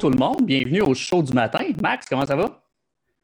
Tout 0.00 0.08
le 0.08 0.16
monde, 0.16 0.46
bienvenue 0.46 0.80
au 0.80 0.94
show 0.94 1.22
du 1.22 1.34
matin. 1.34 1.62
Max, 1.82 2.06
comment 2.08 2.24
ça 2.24 2.34
va? 2.34 2.64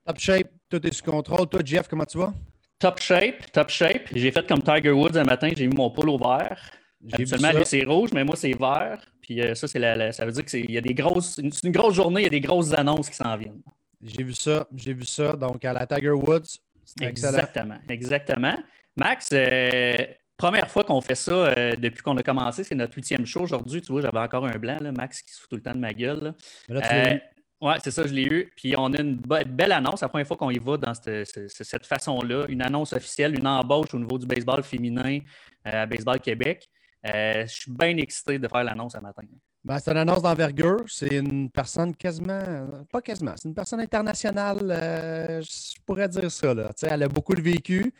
Top 0.04 0.18
shape, 0.18 0.50
tout 0.68 0.86
est 0.86 0.93
sous 0.93 1.02
contrôle. 1.02 1.48
Toi, 1.48 1.62
Jeff, 1.64 1.88
comment 1.88 2.04
tu 2.04 2.18
vas? 2.18 2.34
Top 2.79 3.00
shape, 3.00 3.50
top 3.50 3.71
shape. 3.71 4.08
J'ai 4.14 4.30
fait 4.30 4.46
comme 4.46 4.62
Tiger 4.62 4.90
Woods 4.90 5.17
un 5.17 5.25
matin, 5.25 5.48
j'ai 5.57 5.67
mis 5.67 5.75
mon 5.75 5.89
polo 5.89 6.18
vert. 6.18 6.70
Habituellement, 7.11 7.48
c'est 7.64 7.82
rouge, 7.82 8.11
mais 8.12 8.25
moi, 8.25 8.36
c'est 8.36 8.53
vert. 8.53 9.00
Puis 9.22 9.40
euh, 9.40 9.54
ça, 9.54 9.67
c'est 9.67 9.79
la, 9.79 10.12
ça 10.12 10.26
veut 10.26 10.32
dire 10.32 10.44
qu'il 10.44 10.70
y 10.70 10.76
a 10.76 10.82
des 10.82 10.93
grosses. 10.93 11.36
C'est 11.36 11.67
une 11.67 11.72
grosse 11.72 11.94
journée, 11.94 12.20
il 12.20 12.25
y 12.25 12.26
a 12.26 12.31
des 12.31 12.43
grosses 12.43 12.75
annonces 12.75 13.08
qui 13.08 13.17
s'en 13.17 13.34
viennent. 13.39 13.62
J'ai 14.03 14.22
vu 14.22 14.34
ça, 14.34 14.67
j'ai 14.76 14.93
vu 14.93 15.06
ça. 15.06 15.32
Donc, 15.32 15.64
à 15.64 15.72
la 15.72 15.86
Tiger 15.86 16.11
Woods, 16.11 16.58
Exactement, 17.00 17.79
exactement. 17.89 18.58
Max, 18.96 19.31
euh, 19.32 19.96
première 20.36 20.71
fois 20.71 20.85
qu'on 20.85 21.00
fait 21.00 21.14
ça 21.14 21.32
euh, 21.32 21.76
depuis 21.76 22.03
qu'on 22.03 22.17
a 22.17 22.22
commencé, 22.22 22.64
c'est 22.64 22.75
notre 22.75 22.95
huitième 22.95 23.26
show 23.26 23.40
aujourd'hui. 23.40 23.81
Tu 23.81 23.93
vois, 23.93 24.03
j'avais 24.03 24.18
encore 24.18 24.46
un 24.46 24.59
blanc, 24.59 24.79
là, 24.81 24.93
Max, 24.93 25.22
qui 25.22 25.32
se 25.32 25.40
fout 25.40 25.50
tout 25.50 25.57
le 25.57 25.62
temps 25.62 25.75
de 25.75 25.81
ma 25.81 25.93
gueule. 25.93 26.35
Là. 26.71 27.18
Oui, 27.62 27.72
c'est 27.82 27.90
ça, 27.90 28.07
je 28.07 28.12
l'ai 28.12 28.25
eu. 28.25 28.53
Puis 28.54 28.75
on 28.76 28.93
a 28.93 29.00
une 29.00 29.17
belle 29.17 29.72
annonce, 29.72 30.03
la 30.03 30.09
première 30.09 30.26
fois 30.26 30.36
qu'on 30.36 30.50
y 30.50 30.59
va 30.59 30.76
dans 30.76 30.93
cette, 30.93 31.86
façon-là, 31.86 32.45
une 32.48 32.61
annonce 32.61 32.92
officielle, 32.92 33.39
une 33.39 33.47
embauche 33.47 33.95
au 33.95 33.98
niveau 33.98 34.19
du 34.19 34.27
baseball 34.27 34.62
féminin 34.62 35.20
à 35.64 35.87
Baseball 35.87 36.20
Québec. 36.20 36.69
je 37.03 37.47
suis 37.47 37.70
bien 37.70 37.97
excité 37.97 38.39
de 38.39 38.47
faire 38.47 38.62
l'annonce 38.62 38.92
ce 38.92 38.98
matin. 38.98 39.23
Ben, 39.67 39.81
c'est 39.81 39.91
une 39.91 39.97
annonce 39.97 40.23
d'envergure. 40.23 40.84
C'est 40.87 41.17
une 41.17 41.51
personne 41.51 41.92
quasiment, 41.97 42.69
pas 42.92 43.03
quasiment, 43.03 43.34
c'est 43.37 43.48
une 43.48 43.55
personne 43.55 43.81
internationale, 43.81 44.59
euh, 44.62 45.42
je 45.42 45.81
pourrais 45.84 46.09
dire 46.09 46.31
ça. 46.31 46.55
Là. 46.55 46.70
Elle 46.83 47.03
a 47.03 47.09
beaucoup 47.09 47.34
de 47.34 47.42
vécu. 47.42 47.92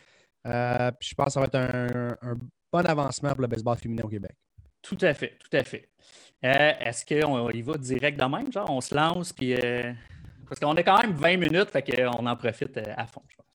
Euh, 0.47 0.91
je 0.99 1.13
pense 1.13 1.27
que 1.27 1.31
ça 1.33 1.39
va 1.39 1.45
être 1.45 1.55
un, 1.55 2.35
bon 2.71 2.85
avancement 2.85 3.31
pour 3.31 3.41
le 3.41 3.47
baseball 3.47 3.77
féminin 3.77 4.03
au 4.03 4.07
Québec. 4.07 4.35
Tout 4.81 4.97
à 5.01 5.13
fait, 5.13 5.37
tout 5.37 5.55
à 5.55 5.63
fait. 5.63 5.89
Euh, 6.43 6.73
est-ce 6.79 7.05
qu'on 7.05 7.49
y 7.49 7.61
va 7.61 7.77
direct 7.77 8.19
de 8.19 8.25
même? 8.25 8.51
Genre, 8.51 8.69
on 8.69 8.81
se 8.81 8.95
lance, 8.95 9.33
puis. 9.33 9.55
parce 10.47 10.59
qu'on 10.59 10.75
a 10.75 10.83
quand 10.83 11.01
même 11.01 11.13
20 11.13 11.37
minutes, 11.37 11.69
fait 11.69 11.83
qu'on 11.83 12.25
en 12.25 12.35
profite 12.35 12.77
à 12.77 13.05
fond, 13.07 13.23
je 13.27 13.35
pense. 13.35 13.47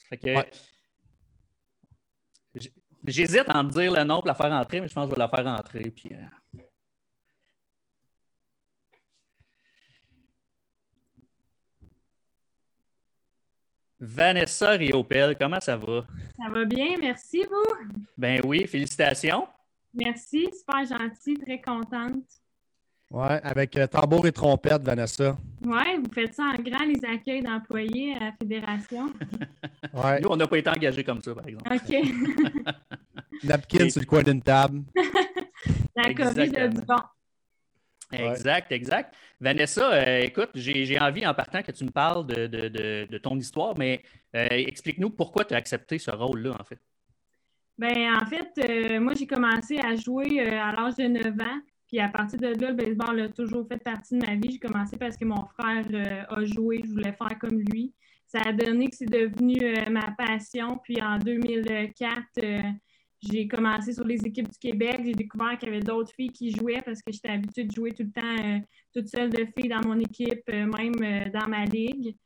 J'hésite 3.05 3.49
à 3.49 3.59
en 3.59 3.65
dire 3.65 3.93
le 3.93 4.05
nom 4.05 4.19
pour 4.19 4.29
la 4.29 4.35
faire 4.35 4.53
entrer, 4.53 4.81
mais 4.81 4.89
je 4.89 4.95
pense 4.95 5.07
que 5.07 5.11
je 5.11 5.17
vais 5.17 5.23
la 5.23 5.29
faire 5.29 5.47
entrer. 5.47 5.91
Puis, 5.91 6.13
Vanessa 14.05 14.71
Riopel, 14.71 15.37
comment 15.39 15.61
ça 15.61 15.77
va? 15.77 16.05
Ça 16.37 16.51
va 16.51 16.65
bien, 16.65 16.97
merci 16.99 17.45
vous? 17.49 17.87
Ben 18.19 18.41
oui, 18.45 18.67
félicitations. 18.67 19.47
Merci, 19.95 20.49
super 20.53 20.85
gentil, 20.85 21.39
très 21.39 21.61
contente. 21.61 22.25
Oui, 23.13 23.29
avec 23.45 23.77
euh, 23.77 23.87
tambour 23.87 24.27
et 24.27 24.33
trompette, 24.33 24.83
Vanessa. 24.83 25.37
Oui, 25.65 25.99
vous 26.03 26.13
faites 26.13 26.35
ça 26.35 26.43
en 26.43 26.61
grand, 26.61 26.85
les 26.85 27.05
accueils 27.05 27.43
d'employés 27.43 28.17
à 28.17 28.19
la 28.19 28.33
Fédération. 28.33 29.13
ouais. 29.95 30.21
Nous, 30.21 30.29
on 30.31 30.37
n'a 30.37 30.49
pas 30.49 30.59
été 30.59 30.71
engagés 30.71 31.05
comme 31.05 31.23
ça, 31.23 31.33
par 31.33 31.47
exemple. 31.47 31.73
OK. 31.73 32.75
Napkin 33.45 33.89
sur 33.89 34.01
le 34.01 34.07
coin 34.07 34.23
d'une 34.25 34.43
table. 34.43 34.83
la 35.95 36.13
COVID 36.13 36.57
a 36.57 36.67
du 36.67 36.81
bon. 36.81 36.97
Exact, 38.13 38.73
exact. 38.73 39.15
Vanessa, 39.41 39.93
euh, 39.93 40.21
écoute, 40.21 40.51
j'ai 40.55 41.01
envie 41.01 41.27
en 41.27 41.35
partant 41.35 41.63
que 41.63 41.73
tu 41.73 41.85
me 41.85 41.91
parles 41.91 42.27
de, 42.27 43.19
ton 43.19 43.37
histoire, 43.37 43.77
mais 43.77 44.03
euh, 44.37 44.47
explique-nous 44.51 45.11
pourquoi 45.11 45.45
tu 45.45 45.55
as 45.55 45.57
accepté 45.57 45.99
ce 45.99 46.11
rôle-là, 46.11 46.57
en 46.59 46.65
fait. 46.65 46.79
Bien, 47.79 48.19
en 48.21 48.27
fait, 48.27 48.53
euh, 48.59 49.01
moi, 49.01 49.15
j'ai 49.15 49.27
commencé 49.27 49.79
à 49.79 49.97
jouer 49.97 50.41
à 50.41 50.73
l'âge 50.73 50.97
de 50.97 51.09
9 51.09 51.27
ans. 51.41 51.61
Puis 51.89 52.01
à 52.01 52.09
partir 52.09 52.39
de 52.39 52.47
là, 52.47 52.71
le 52.71 52.75
baseball 52.75 53.21
a 53.21 53.29
toujours 53.29 53.67
fait 53.69 53.83
partie 53.83 54.19
de 54.19 54.25
ma 54.25 54.35
vie. 54.35 54.53
J'ai 54.53 54.59
commencé 54.59 54.97
parce 54.97 55.17
que 55.17 55.27
mon 55.27 55.45
frère 55.59 55.85
a 56.31 56.45
joué, 56.45 56.81
je 56.85 56.91
voulais 56.91 57.13
faire 57.13 57.39
comme 57.39 57.61
lui. 57.61 57.93
Ça 58.27 58.41
a 58.47 58.53
donné 58.53 58.89
que 58.89 58.97
c'est 58.97 59.05
devenu 59.05 59.59
ma 59.91 60.11
passion. 60.13 60.81
Puis 60.83 61.03
en 61.03 61.19
2004, 61.19 62.23
j'ai 63.23 63.47
commencé 63.47 63.93
sur 63.93 64.05
les 64.05 64.21
équipes 64.27 64.49
du 64.49 64.59
Québec. 64.59 65.01
J'ai 65.05 65.13
découvert 65.13 65.57
qu'il 65.57 65.69
y 65.69 65.73
avait 65.73 65.83
d'autres 65.83 66.13
filles 66.13 66.33
qui 66.33 66.51
jouaient 66.51 66.83
parce 66.85 67.01
que 67.03 67.13
j'étais 67.13 67.29
habituée 67.29 67.65
de 67.65 67.73
jouer 67.73 67.93
tout 67.93 68.03
le 68.03 68.11
temps 68.11 68.45
euh, 68.45 68.59
toute 68.93 69.09
seule 69.09 69.31
de 69.31 69.47
filles 69.57 69.69
dans 69.69 69.81
mon 69.87 69.99
équipe, 70.01 70.43
euh, 70.49 70.67
même 70.67 70.95
euh, 71.03 71.31
dans 71.31 71.49
ma 71.49 71.65
ligue. 71.65 72.17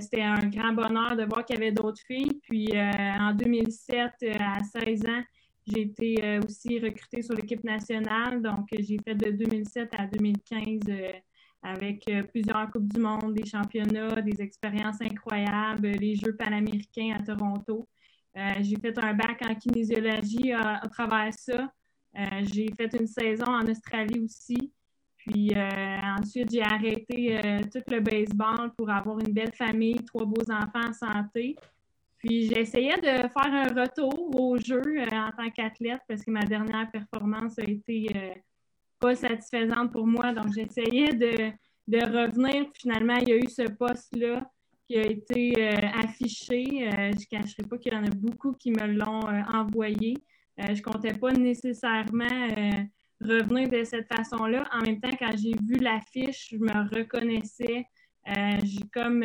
C'était 0.00 0.22
un 0.22 0.48
grand 0.48 0.72
bonheur 0.72 1.16
de 1.16 1.24
voir 1.24 1.44
qu'il 1.44 1.56
y 1.56 1.58
avait 1.58 1.72
d'autres 1.72 2.00
filles. 2.06 2.40
Puis 2.44 2.70
en 2.74 3.34
2007, 3.34 4.10
à 4.40 4.58
16 4.62 5.04
ans, 5.04 5.22
j'ai 5.66 5.82
été 5.82 6.38
aussi 6.38 6.78
recrutée 6.78 7.20
sur 7.20 7.34
l'équipe 7.34 7.62
nationale. 7.62 8.40
Donc, 8.40 8.68
j'ai 8.72 8.96
fait 9.04 9.14
de 9.14 9.32
2007 9.32 9.90
à 9.98 10.06
2015 10.06 10.80
avec 11.62 12.10
plusieurs 12.32 12.70
Coupes 12.70 12.90
du 12.90 13.00
Monde, 13.00 13.34
des 13.34 13.44
championnats, 13.44 14.22
des 14.22 14.40
expériences 14.40 15.02
incroyables, 15.02 15.88
les 15.88 16.14
Jeux 16.14 16.36
panaméricains 16.36 17.18
à 17.18 17.22
Toronto. 17.22 17.86
Euh, 18.36 18.54
j'ai 18.60 18.76
fait 18.76 18.96
un 18.98 19.12
bac 19.14 19.42
en 19.42 19.54
kinésiologie 19.54 20.52
à, 20.52 20.80
travers 20.90 21.32
ça. 21.34 21.72
Euh, 22.16 22.42
j'ai 22.42 22.70
fait 22.76 22.92
une 22.98 23.06
saison 23.06 23.46
en 23.46 23.66
Australie 23.66 24.20
aussi. 24.20 24.72
Puis 25.16 25.52
euh, 25.54 25.98
ensuite, 26.18 26.50
j'ai 26.50 26.62
arrêté 26.62 27.60
tout 27.72 27.82
le 27.88 28.00
baseball 28.00 28.72
pour 28.76 28.88
avoir 28.88 29.18
une 29.18 29.32
belle 29.32 29.52
famille, 29.52 30.02
trois 30.06 30.24
beaux 30.24 30.50
enfants 30.50 30.88
en 30.88 30.92
santé. 30.92 31.56
Puis 32.18 32.48
j'essayais 32.48 32.96
de 32.96 33.28
faire 33.28 33.52
un 33.52 33.68
retour 33.68 34.40
au 34.40 34.56
jeu 34.58 34.82
en 35.12 35.30
tant 35.36 35.50
qu'athlète 35.50 36.00
parce 36.08 36.24
que 36.24 36.30
ma 36.30 36.44
dernière 36.44 36.90
performance 36.90 37.58
a 37.58 37.64
été 37.64 38.42
pas 38.98 39.14
satisfaisante 39.14 39.92
pour 39.92 40.06
moi. 40.06 40.32
Donc 40.32 40.52
j'essayais 40.54 41.12
de, 41.12 41.52
de 41.86 41.98
revenir. 41.98 42.66
Finalement, 42.74 43.16
il 43.16 43.28
y 43.28 43.32
a 43.32 43.36
eu 43.36 43.48
ce 43.48 43.70
poste-là 43.70 44.42
qui 44.90 44.98
a 44.98 45.06
été 45.06 45.54
euh, 45.56 45.76
affiché. 46.02 46.88
Euh, 46.88 47.12
je 47.12 47.36
ne 47.36 47.40
cacherai 47.40 47.62
pas 47.62 47.78
qu'il 47.78 47.92
y 47.92 47.96
en 47.96 48.04
a 48.04 48.10
beaucoup 48.10 48.52
qui 48.54 48.72
me 48.72 48.88
l'ont 48.88 49.24
euh, 49.28 49.42
envoyé. 49.54 50.18
je 50.58 50.72
ne 50.72 50.82
comptais 50.82 51.14
pas 51.14 51.30
nécessairement 51.32 52.48
revenir 53.20 53.68
de 53.68 53.84
cette 53.84 54.12
façon-là. 54.12 54.68
En 54.72 54.80
même 54.82 55.00
temps, 55.00 55.16
quand 55.16 55.30
j'ai 55.36 55.54
vu 55.64 55.76
l'affiche, 55.76 56.48
je 56.50 56.56
me 56.56 56.96
reconnaissais. 56.96 57.86
j'ai 58.26 58.84
comme 58.92 59.22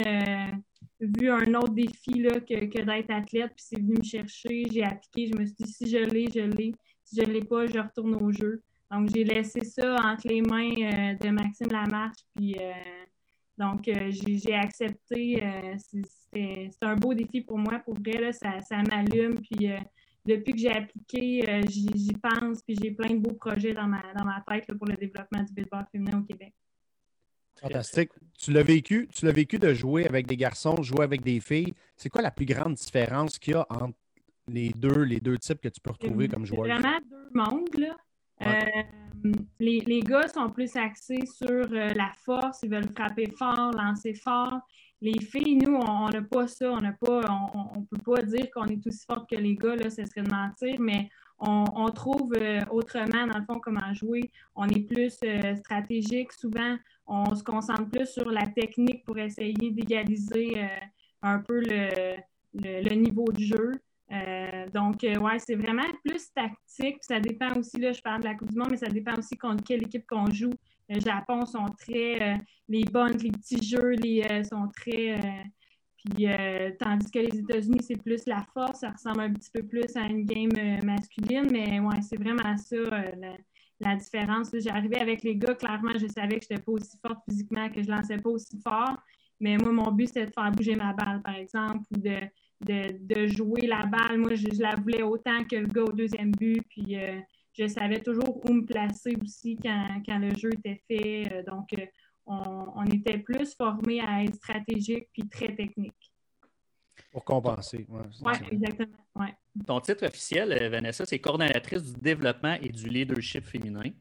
vu 1.00 1.30
un 1.31 1.53
autre 1.56 1.74
défi 1.74 2.14
là, 2.22 2.40
que, 2.40 2.84
d'être 2.84 3.12
athlète, 3.12 3.52
puis 3.56 3.66
c'est 3.68 3.80
venu 3.80 3.96
me 3.97 4.03
chercher. 4.03 4.66
J'ai 4.72 4.84
appliqué, 4.84 5.32
je 5.34 5.40
me 5.40 5.46
suis 5.46 5.56
dit 5.56 5.72
si 5.72 5.90
je 5.90 5.97
l'ai, 5.97 6.28
je 6.28 6.42
l'ai. 6.42 6.74
Si 7.03 7.16
je 7.20 7.28
ne 7.28 7.34
l'ai 7.34 7.44
pas, 7.44 7.66
je 7.66 7.80
retourne 7.80 8.16
au 8.16 8.32
jeu. 8.32 8.62
Donc, 8.92 9.09
j'ai 9.14 9.24
laissé 9.24 9.62
ça 9.62 9.96
entre 9.96 10.28
les 10.28 10.42
mains 10.42 11.16
de 11.20 11.30
Maxime 11.30 11.72
Lamarche, 11.72 12.22
puis 12.36 12.56
donc, 13.58 13.88
euh, 13.88 14.12
j'ai 14.12 14.54
accepté. 14.54 15.44
Euh, 15.44 15.76
c'est 16.34 16.84
un 16.84 16.96
beau 16.96 17.14
défi 17.14 17.42
pour 17.42 17.58
moi. 17.58 17.80
Pour 17.80 17.96
vrai, 17.96 18.32
ça, 18.34 18.60
m'allume. 18.90 19.40
Puis, 19.40 19.72
euh, 19.72 19.78
depuis 20.26 20.54
que 20.54 20.60
j'ai 20.60 20.72
appliqué, 20.72 21.62
j'y 21.68 22.14
pense. 22.22 22.62
Puis, 22.64 22.78
j'ai 22.82 22.92
plein 22.92 23.12
de 23.12 23.20
beaux 23.20 23.34
projets 23.34 23.74
dans 23.74 23.88
ma, 23.88 24.02
dans 24.18 24.26
ma 24.26 24.44
tête 24.48 24.66
pour 24.78 24.88
le 24.88 24.96
développement 24.96 25.44
du 25.44 25.54
baseball 25.54 25.86
féminin 25.92 26.20
au 26.20 26.24
Québec. 26.24 26.54
Fantastique. 27.62 28.12
Tu 28.38 28.52
l'as 28.52 28.64
vécu, 28.64 29.08
tu 29.14 29.26
l'as 29.26 29.32
vécu 29.32 29.58
de 29.58 29.74
jouer 29.74 30.06
avec 30.06 30.28
des 30.28 30.36
garçons, 30.36 30.82
jouer 30.84 31.06
avec 31.06 31.22
des 31.22 31.40
filles. 31.40 31.74
C'est 31.96 32.10
quoi 32.10 32.22
la 32.22 32.32
plus 32.32 32.46
grande 32.46 32.74
différence 32.74 33.40
qu'il 33.40 33.54
y 33.54 33.56
a 33.56 33.66
entre 33.70 33.97
les 34.50 34.70
deux, 34.72 35.03
les 35.03 35.22
deux 35.22 35.38
types 35.38 35.62
que 35.62 35.70
tu 35.70 35.79
peux 35.79 35.91
retrouver 35.91 36.28
comme 36.28 36.46
joueur? 36.46 36.68
vraiment 36.68 37.00
deux 37.09 37.29
mondes. 37.34 37.78
Là. 37.78 37.96
Euh, 38.46 38.84
les, 39.60 40.00
gars 40.02 40.28
sont 40.28 40.50
plus 40.50 40.76
axés 40.76 41.26
sur 41.26 41.48
euh, 41.50 41.90
la 41.94 42.12
force, 42.24 42.60
ils 42.64 42.70
veulent 42.70 42.90
frapper 42.96 43.28
fort, 43.28 43.72
lancer 43.72 44.14
fort. 44.14 44.60
Les 45.02 45.20
filles, 45.20 45.58
nous, 45.58 45.76
on 45.76 46.10
n'a 46.10 46.22
pas 46.22 46.48
ça, 46.48 46.72
on 46.72 46.80
n'a 46.80 46.94
peut 46.94 47.22
pas 48.06 48.22
dire 48.24 48.50
qu'on 48.52 48.66
est 48.66 48.86
aussi 48.88 49.06
fort 49.06 49.28
que 49.28 49.36
les 49.36 49.56
gars, 49.56 49.76
là, 49.76 49.90
ce 49.90 50.06
serait 50.06 50.22
de 50.22 50.30
mentir, 50.30 50.80
mais 50.80 51.10
on, 51.40 51.90
trouve 51.90 52.34
euh, 52.38 52.62
autrement, 52.72 53.28
dans 53.28 53.38
le 53.38 53.46
fond, 53.46 53.60
comment 53.60 53.94
jouer. 53.94 54.32
On 54.56 54.68
est 54.68 54.88
plus 54.88 55.20
stratégique. 55.58 56.32
Souvent, 56.32 56.78
on 57.06 57.36
se 57.36 57.44
concentre 57.44 57.90
plus 57.90 58.08
sur 58.08 58.32
la 58.32 58.48
technique 58.48 59.04
pour 59.04 59.18
essayer 59.18 59.54
d'égaliser 59.72 60.56
un 61.22 61.40
peu 61.40 61.60
le, 61.60 62.96
niveau 62.96 63.26
de 63.32 63.40
jeu. 63.40 63.72
Euh, 64.11 64.69
donc, 64.69 65.03
euh, 65.03 65.17
ouais, 65.19 65.40
c'est 65.40 65.55
vraiment 65.55 65.84
plus 66.03 66.31
tactique. 66.34 66.97
ça 67.02 67.19
dépend 67.19 67.55
aussi, 67.55 67.79
là, 67.79 67.91
je 67.91 68.02
parle 68.02 68.22
de 68.22 68.25
la 68.28 68.35
Coupe 68.35 68.52
du 68.52 68.57
Monde, 68.57 68.69
mais 68.72 68.78
ça 68.78 68.87
dépend 68.87 69.16
aussi 69.17 69.35
contre 69.37 69.63
quelle 69.63 69.84
équipe 69.84 70.05
qu'on 70.05 70.29
joue. 70.31 70.53
Le 70.90 70.99
Japon 70.99 71.46
sont 71.46 71.66
très. 71.78 72.35
Euh, 72.35 72.37
les 72.69 72.84
bonnes, 72.85 73.17
les 73.17 73.31
petits 73.31 73.63
jeux 73.63 73.91
les, 73.91 74.43
sont 74.43 74.69
très. 74.69 75.19
puis, 75.97 76.28
tandis 76.79 77.11
que 77.11 77.19
les 77.19 77.40
États-Unis, 77.40 77.79
c'est 77.81 78.02
plus 78.02 78.25
la 78.28 78.43
force. 78.53 78.81
Ça 78.81 78.91
ressemble 78.91 79.22
un 79.22 79.34
petit 79.34 79.49
peu 79.52 79.63
plus 79.63 79.96
à 79.96 80.02
une 80.02 80.25
game 80.25 80.52
masculine, 80.84 81.47
mais 81.52 81.79
ouais, 81.79 82.02
c'est 82.02 82.17
vraiment 82.17 82.57
ça 82.57 82.75
la, 83.79 83.96
différence. 83.96 84.52
J'arrivais 84.53 84.99
avec 84.99 85.23
les 85.23 85.35
gars, 85.35 85.55
clairement, 85.55 85.97
je 85.97 86.07
savais 86.07 86.40
que 86.40 86.46
je 86.47 86.53
n'étais 86.53 86.63
pas 86.63 86.72
aussi 86.72 86.97
forte 87.05 87.19
physiquement, 87.28 87.69
que 87.69 87.81
je 87.81 87.90
lançais 87.90 88.17
pas 88.17 88.29
aussi 88.29 88.59
fort. 88.61 88.97
Mais 89.40 89.57
moi, 89.57 89.72
mon 89.72 89.91
but, 89.91 90.07
c'était 90.07 90.28
de 90.28 90.31
faire 90.31 90.52
bouger 90.52 90.75
ma 90.75 90.93
balle, 90.93 91.22
par 91.22 91.35
exemple, 91.35 91.84
ou 91.91 91.97
de 91.97 92.19
de, 92.61 93.28
jouer 93.28 93.67
la 93.67 93.85
balle. 93.85 94.17
Moi, 94.17 94.35
je, 94.35 94.61
la 94.61 94.75
voulais 94.75 95.03
autant 95.03 95.43
que 95.43 95.55
le 95.55 95.67
gars 95.67 95.84
au 95.84 95.91
deuxième 95.91 96.31
but. 96.31 96.61
Puis 96.69 96.97
euh, 96.97 97.19
je 97.53 97.67
savais 97.67 97.99
toujours 97.99 98.43
où 98.46 98.53
me 98.53 98.66
placer 98.66 99.16
aussi 99.22 99.57
quand, 99.61 100.19
le 100.19 100.35
jeu 100.35 100.49
était 100.53 100.81
fait. 100.87 101.31
Euh, 101.31 101.43
donc, 101.43 101.67
euh, 101.78 101.85
on, 102.25 102.85
était 102.85 103.19
plus 103.19 103.55
formés 103.55 104.02
à 104.02 104.23
être 104.23 104.35
stratégique 104.35 105.07
puis 105.13 105.28
très 105.28 105.55
technique. 105.55 106.11
Pour 107.11 107.23
compenser. 107.23 107.85
Oui, 107.90 108.31
exactement. 108.52 109.28
Ton 109.66 109.79
titre 109.79 110.05
officiel, 110.05 110.69
Vanessa, 110.69 111.05
c'est 111.05 111.19
coordonnatrice 111.19 111.93
du 111.93 112.02
développement 112.02 112.57
et 112.61 112.69
du 112.69 112.90
leadership 112.90 113.46
féminin. 113.46 113.91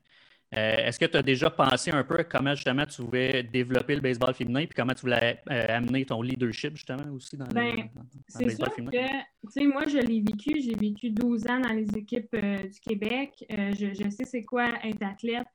Euh, 0.56 0.86
est-ce 0.86 0.98
que 0.98 1.04
tu 1.06 1.16
as 1.16 1.22
déjà 1.22 1.50
pensé 1.50 1.90
un 1.90 2.04
peu 2.04 2.24
comment 2.24 2.54
justement 2.54 2.86
tu 2.86 3.02
voulais 3.02 3.42
développer 3.42 3.96
le 3.96 4.00
baseball 4.00 4.34
féminin 4.34 4.66
puis 4.66 4.74
comment 4.76 4.94
tu 4.94 5.02
voulais 5.02 5.40
euh, 5.50 5.66
amener 5.68 6.04
ton 6.04 6.22
leadership 6.22 6.76
justement 6.76 7.04
aussi 7.12 7.36
dans, 7.36 7.46
le, 7.46 7.52
ben, 7.52 7.90
baseball 8.38 8.70
féminin? 8.70 8.92
Que, 9.42 9.72
moi, 9.72 9.86
je 9.86 9.98
l'ai 9.98 10.20
vécu. 10.20 10.60
J'ai 10.60 10.74
vécu 10.74 11.10
12 11.10 11.46
ans 11.48 11.60
dans 11.60 11.72
les 11.72 11.88
équipes 11.96 12.36
du 12.36 12.80
Québec. 12.80 13.44
je, 13.50 13.94
je, 13.94 14.10
sais 14.10 14.24
c'est 14.24 14.44
quoi 14.44 14.68
être 14.84 15.02
athlète 15.02 15.46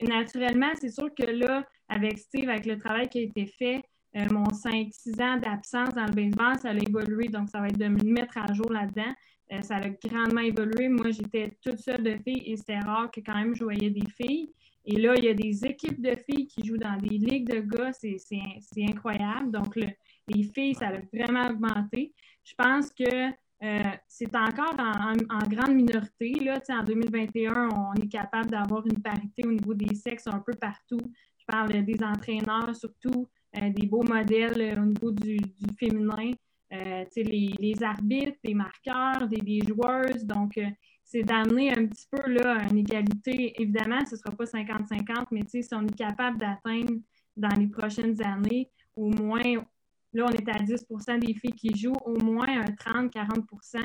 naturellement, 0.00 0.70
c'est 0.80 0.90
sûr 0.90 1.08
que 1.14 1.24
là, 1.24 1.64
avec 1.88 2.18
Steve, 2.18 2.48
avec 2.48 2.66
le 2.66 2.78
travail 2.78 3.08
qui 3.08 3.18
a 3.18 3.22
été 3.22 3.46
fait, 3.46 3.82
euh, 4.16 4.26
mon 4.30 4.44
5-6 4.44 5.22
ans 5.22 5.36
d'absence 5.36 5.94
dans 5.94 6.06
le 6.06 6.12
baseball, 6.12 6.58
ça 6.58 6.70
a 6.70 6.74
évolué. 6.74 7.28
Donc, 7.28 7.48
ça 7.48 7.60
va 7.60 7.68
être 7.68 7.78
de 7.78 7.88
me 7.88 8.02
mettre 8.02 8.38
à 8.38 8.52
jour 8.52 8.70
là-dedans. 8.72 9.12
Euh, 9.52 9.60
ça 9.62 9.76
a 9.76 9.88
grandement 9.88 10.40
évolué. 10.40 10.88
Moi, 10.88 11.10
j'étais 11.10 11.52
toute 11.62 11.78
seule 11.78 12.02
de 12.02 12.16
filles 12.16 12.42
et 12.46 12.56
c'était 12.56 12.78
rare 12.78 13.10
que 13.10 13.20
quand 13.20 13.34
même 13.34 13.54
je 13.54 13.64
voyais 13.64 13.90
des 13.90 14.08
filles. 14.16 14.52
Et 14.84 14.96
là, 14.96 15.14
il 15.16 15.24
y 15.24 15.28
a 15.28 15.34
des 15.34 15.64
équipes 15.66 16.00
de 16.00 16.16
filles 16.16 16.46
qui 16.46 16.64
jouent 16.64 16.78
dans 16.78 16.96
des 16.96 17.18
ligues 17.18 17.48
de 17.48 17.60
gars. 17.60 17.92
C'est 17.92 18.84
incroyable. 18.88 19.50
Donc, 19.50 19.76
les 19.76 20.42
filles, 20.44 20.74
ça 20.74 20.88
a 20.88 20.98
vraiment 21.12 21.48
augmenté. 21.48 22.14
Je 22.44 22.54
pense 22.56 22.90
que 22.90 23.30
euh, 23.62 23.92
c'est 24.08 24.34
encore 24.34 24.74
en, 24.78 25.48
grande 25.48 25.74
minorité. 25.74 26.32
Là, 26.40 26.60
en 26.70 26.82
2021, 26.82 27.68
on 27.68 27.94
est 27.94 28.08
capable 28.08 28.50
d'avoir 28.50 28.86
une 28.86 29.02
parité 29.02 29.46
au 29.46 29.52
niveau 29.52 29.74
des 29.74 29.94
sexes 29.94 30.26
un 30.26 30.38
peu 30.38 30.54
partout. 30.54 31.00
Je 31.38 31.44
parle 31.46 31.84
des 31.84 32.02
entraîneurs, 32.02 32.74
surtout 32.74 33.28
euh, 33.56 33.70
des 33.70 33.86
beaux 33.86 34.02
modèles 34.02 34.78
au 34.78 34.86
niveau 34.86 35.10
du, 35.10 35.38
féminin. 35.78 36.32
Les, 36.70 37.54
les, 37.58 37.82
arbitres, 37.82 38.38
les 38.44 38.54
marqueurs, 38.54 39.26
des, 39.28 39.60
joueuses. 39.66 40.24
Donc, 40.24 40.58
c'est 41.02 41.22
d'amener 41.22 41.72
un 41.72 41.86
petit 41.86 42.06
peu 42.10 42.30
là, 42.30 42.58
une 42.70 42.78
égalité. 42.78 43.60
Évidemment, 43.60 44.04
ce 44.06 44.14
ne 44.14 44.18
sera 44.20 44.30
pas 44.30 44.44
50-50, 44.44 45.26
mais 45.32 45.42
si 45.48 45.66
on 45.72 45.86
est 45.86 45.96
capable 45.96 46.38
d'atteindre 46.38 46.94
dans 47.36 47.56
les 47.58 47.66
prochaines 47.66 48.22
années 48.22 48.70
au 48.94 49.08
moins 49.08 49.64
Là, 50.12 50.26
on 50.28 50.32
est 50.32 50.48
à 50.48 50.58
10% 50.58 51.20
des 51.20 51.34
filles 51.34 51.52
qui 51.52 51.76
jouent, 51.76 51.92
au 52.04 52.18
moins 52.18 52.48
un 52.48 52.64
30-40% 52.64 53.78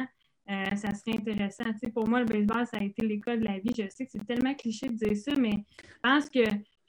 euh, 0.48 0.76
ça 0.76 0.94
serait 0.94 1.18
intéressant. 1.18 1.64
pour 1.94 2.08
moi, 2.08 2.20
le 2.20 2.26
baseball, 2.26 2.68
ça 2.68 2.78
a 2.78 2.84
été 2.84 3.06
l'école 3.06 3.40
de 3.40 3.46
la 3.46 3.58
vie. 3.58 3.74
Je 3.76 3.90
sais 3.90 4.06
que 4.06 4.12
c'est 4.12 4.26
tellement 4.26 4.54
cliché 4.54 4.88
de 4.88 4.94
dire 4.94 5.18
ça, 5.18 5.34
mais 5.36 5.64
je 5.80 6.00
pense 6.04 6.30
que 6.30 6.44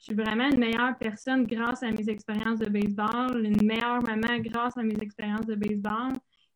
je 0.07 0.13
suis 0.13 0.23
vraiment 0.23 0.47
une 0.49 0.59
meilleure 0.59 0.97
personne 0.97 1.45
grâce 1.45 1.83
à 1.83 1.91
mes 1.91 2.07
expériences 2.07 2.59
de 2.59 2.69
baseball, 2.69 3.43
une 3.43 3.65
meilleure 3.65 4.01
maman 4.03 4.39
grâce 4.39 4.77
à 4.77 4.83
mes 4.83 4.95
expériences 5.01 5.45
de 5.45 5.55
baseball. 5.55 6.13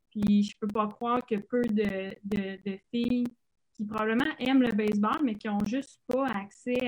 Puis 0.09 0.43
je 0.43 0.55
peux 0.57 0.67
pas 0.67 0.87
croire 0.87 1.19
que 1.25 1.35
peu 1.35 1.61
de, 1.63 2.77
filles 2.91 3.27
qui 3.73 3.85
probablement 3.85 4.31
aiment 4.39 4.61
le 4.61 4.71
baseball, 4.71 5.19
mais 5.23 5.35
qui 5.35 5.49
n'ont 5.49 5.65
juste 5.65 5.99
pas 6.07 6.27
accès 6.27 6.79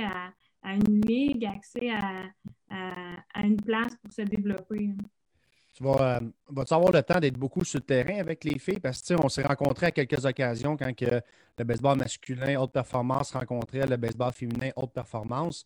à, 0.64 0.74
une 0.74 1.02
ligue, 1.02 1.46
accès 1.46 1.90
à, 1.90 3.44
une 3.44 3.58
place 3.58 3.98
pour 4.02 4.14
se 4.14 4.22
développer. 4.22 4.92
Tu 5.74 5.84
vas, 5.84 6.16
euh, 6.16 6.20
vas 6.50 6.64
avoir 6.70 6.94
le 6.94 7.04
temps 7.04 7.20
d'être 7.20 7.38
beaucoup 7.38 7.66
sur 7.66 7.80
le 7.80 7.86
terrain 7.86 8.20
avec 8.20 8.46
les 8.46 8.58
filles? 8.58 8.80
Parce 8.80 9.02
que 9.02 9.16
on 9.22 9.28
s'est 9.28 9.44
rencontrés 9.44 9.88
à 9.88 9.92
quelques 9.92 10.26
occasions 10.26 10.78
quand 10.78 10.96
que 10.96 11.20
le 11.58 11.64
baseball 11.66 11.98
masculin, 11.98 12.58
haute 12.62 12.72
performance, 12.72 13.32
rencontrait 13.32 13.86
le 13.86 13.98
baseball 13.98 14.32
féminin, 14.32 14.70
haute 14.78 14.94
performance. 14.94 15.66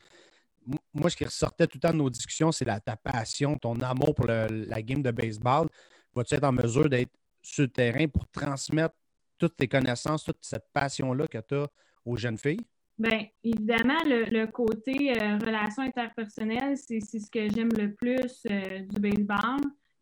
Moi, 1.00 1.10
ce 1.10 1.16
qui 1.16 1.26
ressortait 1.26 1.68
tout 1.68 1.78
le 1.78 1.88
temps 1.88 1.94
de 1.94 1.98
nos 1.98 2.10
discussions, 2.10 2.52
c'est 2.52 2.66
ta 2.66 2.96
passion, 2.96 3.58
ton 3.58 3.80
amour 3.82 4.16
pour 4.16 4.26
la 4.28 4.82
game 4.82 5.02
de 5.02 5.12
baseball. 5.12 5.68
Vas-tu 6.14 6.36
être 6.36 6.44
en 6.44 6.52
mesure 6.52 6.90
d'être 6.90 7.12
sur 7.42 7.64
le 7.64 7.70
terrain 7.70 8.08
pour 8.08 8.28
transmettre 8.28 8.96
toutes 9.38 9.56
tes 9.56 9.68
connaissances, 9.68 10.24
toute 10.24 10.40
cette 10.42 10.66
passion-là 10.74 11.28
que 11.28 11.38
tu 11.38 11.56
as 11.56 11.68
aux 12.06 12.18
jeunes 12.18 12.38
filles? 12.38 12.66
Bien, 12.98 13.28
évidemment, 13.44 14.00
le, 14.06 14.46
côté 14.48 15.12
euh, 15.12 15.38
relation 15.38 15.84
interpersonnelle, 15.84 16.76
c'est 16.78 17.00
ce 17.00 17.30
que 17.30 17.48
j'aime 17.48 17.72
le 17.78 17.94
plus 17.94 18.42
euh, 18.50 18.80
du 18.80 19.00
baseball. 19.00 19.62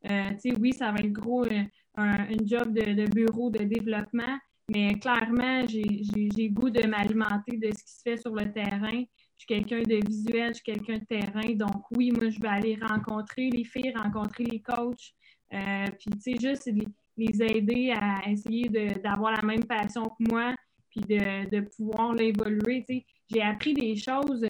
Euh, 0.09 0.31
oui, 0.59 0.71
ça 0.71 0.91
va 0.91 0.99
être 0.99 1.11
gros, 1.11 1.45
euh, 1.45 1.63
un, 1.95 2.27
job 2.45 2.73
de, 2.73 3.05
bureau 3.09 3.49
de 3.49 3.63
développement, 3.63 4.37
mais 4.69 4.93
clairement, 4.99 5.65
j'ai 5.67 6.49
goût 6.49 6.69
de 6.69 6.87
m'alimenter 6.87 7.57
de 7.57 7.67
ce 7.67 7.83
qui 7.83 7.93
se 7.93 8.01
fait 8.01 8.17
sur 8.17 8.33
le 8.33 8.51
terrain. 8.51 9.03
Je 9.37 9.43
suis 9.43 9.47
quelqu'un 9.47 9.81
de 9.81 10.07
visuel, 10.07 10.49
je 10.49 10.53
suis 10.55 10.63
quelqu'un 10.63 10.97
de 10.97 11.05
terrain. 11.05 11.53
Donc, 11.55 11.91
oui, 11.91 12.11
moi, 12.11 12.29
je 12.29 12.39
vais 12.39 12.47
aller 12.47 12.79
rencontrer 12.81 13.49
les 13.49 13.63
filles, 13.63 13.93
rencontrer 13.95 14.45
les 14.45 14.61
coachs. 14.61 15.13
Euh, 15.53 15.85
puis, 15.99 16.09
tu 16.11 16.19
sais, 16.19 16.35
juste 16.39 16.69
les, 17.17 17.41
aider 17.41 17.93
à 17.95 18.29
essayer 18.29 18.69
d'avoir 19.03 19.33
la 19.33 19.41
même 19.41 19.63
passion 19.63 20.03
que 20.03 20.29
moi, 20.29 20.53
puis 20.89 21.01
de, 21.01 21.49
de 21.49 21.61
pouvoir 21.61 22.13
l'évoluer. 22.13 22.85
J'ai 23.29 23.41
appris 23.41 23.73
des 23.73 23.95
choses 23.95 24.45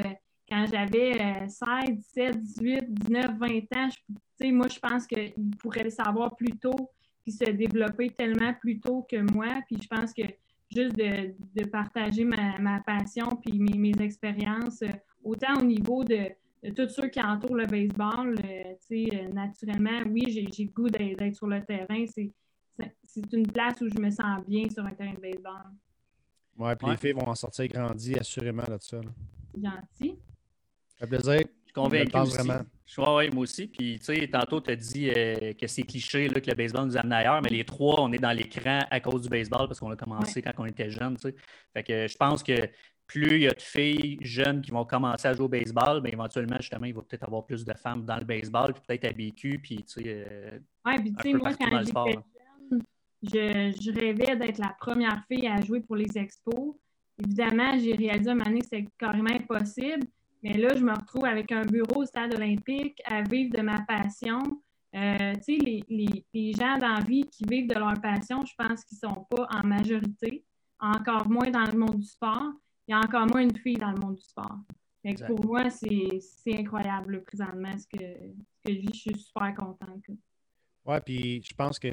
quand 0.49 0.65
j'avais 0.71 1.47
16, 1.47 1.95
17, 1.95 2.41
18, 2.41 2.93
19, 2.93 3.37
20 3.37 3.47
ans, 3.77 3.89
moi, 4.43 4.67
je 4.67 4.79
pense 4.79 5.07
qu'il 5.07 5.33
pourrait 5.59 5.83
le 5.83 5.89
savoir 5.89 6.35
plus 6.35 6.57
tôt 6.57 6.91
puis 7.23 7.31
se 7.31 7.49
développer 7.49 8.11
tellement 8.11 8.53
plus 8.53 8.79
tôt 8.79 9.05
que 9.09 9.17
moi. 9.33 9.47
Puis 9.65 9.77
je 9.81 9.87
pense 9.87 10.13
que 10.13 10.23
juste 10.71 10.95
de, 10.95 11.65
partager 11.67 12.25
ma, 12.25 12.79
passion 12.85 13.35
puis 13.35 13.59
mes, 13.59 13.93
expériences, 13.99 14.81
euh, 14.81 14.91
autant 15.23 15.59
au 15.59 15.63
niveau 15.63 16.03
de, 16.03 16.29
tous 16.75 16.89
ceux 16.89 17.09
qui 17.09 17.21
entourent 17.21 17.55
le 17.55 17.67
baseball, 17.67 18.35
euh, 18.43 18.73
euh, 18.91 19.27
naturellement, 19.29 20.01
oui, 20.09 20.31
j'ai 20.31 20.41
le 20.41 20.71
goût 20.71 20.89
d'être 20.89 21.35
sur 21.35 21.47
le 21.47 21.63
terrain. 21.63 22.05
C'est 22.07 23.33
une 23.33 23.47
place 23.47 23.79
où 23.81 23.87
je 23.87 23.99
me 23.99 24.09
sens 24.09 24.43
bien 24.47 24.67
sur 24.69 24.83
un 24.83 24.91
terrain 24.91 25.13
de 25.13 25.21
baseball. 25.21 25.71
Oui, 26.57 26.71
puis 26.77 26.89
les 26.89 26.97
filles 26.97 27.13
vont 27.13 27.27
en 27.27 27.35
sortir 27.35 27.67
grandies, 27.67 28.17
assurément, 28.17 28.63
de 28.63 28.77
ça. 28.79 28.99
Gentil. 29.53 30.17
Ça 30.97 31.05
fait 31.05 31.07
plaisir. 31.07 31.41
Convaincu 31.73 32.17
aussi. 32.17 32.37
Vraiment. 32.37 32.65
Oui, 32.97 33.29
moi 33.31 33.43
aussi. 33.43 33.67
Puis, 33.67 33.99
tu 33.99 34.05
sais, 34.05 34.27
tantôt, 34.27 34.61
tu 34.61 34.71
as 34.71 34.75
dit 34.75 35.09
euh, 35.09 35.53
que 35.53 35.67
c'est 35.67 35.83
cliché 35.83 36.27
là, 36.27 36.39
que 36.39 36.49
le 36.49 36.55
baseball 36.55 36.85
nous 36.85 36.97
amène 36.97 37.13
ailleurs, 37.13 37.41
mais 37.41 37.49
les 37.49 37.63
trois, 37.63 37.99
on 38.01 38.11
est 38.11 38.19
dans 38.19 38.31
l'écran 38.31 38.81
à 38.89 38.99
cause 38.99 39.23
du 39.23 39.29
baseball 39.29 39.67
parce 39.67 39.79
qu'on 39.79 39.91
a 39.91 39.95
commencé 39.95 40.41
quand 40.41 40.51
on 40.57 40.65
était 40.65 40.89
jeune. 40.89 41.15
Tu 41.17 41.29
sais. 41.29 41.35
Fait 41.73 41.83
que 41.83 42.07
je 42.07 42.15
pense 42.15 42.43
que 42.43 42.69
plus 43.07 43.35
il 43.35 43.41
y 43.41 43.47
a 43.47 43.51
de 43.51 43.61
filles 43.61 44.17
jeunes 44.21 44.61
qui 44.61 44.71
vont 44.71 44.85
commencer 44.85 45.27
à 45.27 45.33
jouer 45.33 45.45
au 45.45 45.49
baseball, 45.49 46.01
bien, 46.01 46.11
éventuellement, 46.13 46.57
justement, 46.59 46.85
il 46.85 46.93
va 46.93 47.01
peut-être 47.01 47.23
avoir 47.23 47.45
plus 47.45 47.65
de 47.65 47.73
femmes 47.73 48.05
dans 48.05 48.17
le 48.17 48.25
baseball, 48.25 48.73
puis 48.73 48.83
peut-être 48.87 49.05
à 49.05 49.13
BQ, 49.13 49.59
puis, 49.59 49.77
tu 49.77 49.83
sais. 49.87 50.03
Euh, 50.05 50.59
oui, 50.85 50.93
puis, 50.99 51.13
tu 51.13 51.21
sais, 51.23 51.33
moi, 51.33 51.53
quand 51.53 51.83
j'étais 51.83 52.19
jeune, 52.71 52.83
je, 53.23 53.81
je 53.81 53.99
rêvais 53.99 54.35
d'être 54.35 54.59
la 54.59 54.75
première 54.79 55.23
fille 55.27 55.47
à 55.47 55.59
jouer 55.61 55.81
pour 55.81 55.95
les 55.95 56.17
expos. 56.17 56.75
Évidemment, 57.17 57.77
j'ai 57.79 57.95
réalisé 57.95 58.29
à 58.29 58.33
un 58.33 58.35
moment 58.35 58.49
donné 58.49 58.61
que 58.61 58.67
c'est 58.67 58.85
carrément 58.97 59.31
impossible. 59.31 60.05
Mais 60.45 60.53
là, 60.53 60.75
je 60.75 60.83
me 60.83 60.93
retrouve 60.93 61.25
avec 61.25 61.51
un 61.51 61.65
bureau 61.65 62.03
au 62.03 62.05
stade 62.05 62.35
olympique 62.35 63.01
à 63.05 63.23
vivre 63.23 63.51
de 63.57 63.63
ma 63.63 63.81
passion. 63.81 64.43
Euh, 64.95 65.33
tu 65.43 65.57
sais, 65.57 65.81
les, 65.89 66.23
les, 66.31 66.53
gens 66.53 66.77
d'envie 66.77 67.27
qui 67.31 67.45
vivent 67.49 67.67
de 67.67 67.73
leur 67.73 67.99
passion, 67.99 68.45
je 68.45 68.53
pense 68.55 68.85
qu'ils 68.85 68.99
ne 69.01 69.09
sont 69.09 69.25
pas 69.27 69.47
en 69.49 69.65
majorité, 69.65 70.45
encore 70.79 71.27
moins 71.27 71.49
dans 71.49 71.65
le 71.65 71.75
monde 71.75 71.99
du 71.99 72.05
sport. 72.05 72.51
Il 72.87 72.91
y 72.91 72.93
a 72.93 72.99
encore 72.99 73.25
moins 73.25 73.41
une 73.41 73.57
fille 73.57 73.77
dans 73.77 73.89
le 73.89 73.97
monde 73.97 74.17
du 74.17 74.21
sport. 74.21 74.59
pour 75.25 75.43
moi, 75.47 75.71
c'est 75.71 76.21
incroyable 76.59 77.23
présentement 77.23 77.75
ce 77.75 77.87
que, 77.87 78.05
ce 78.05 78.67
que 78.67 78.71
je 78.71 78.79
vis. 78.81 78.93
Je 78.93 78.99
suis 78.99 79.17
super 79.17 79.55
contente. 79.55 80.03
Oui, 80.85 80.97
puis 81.03 81.41
je 81.41 81.55
pense 81.55 81.79
que 81.79 81.87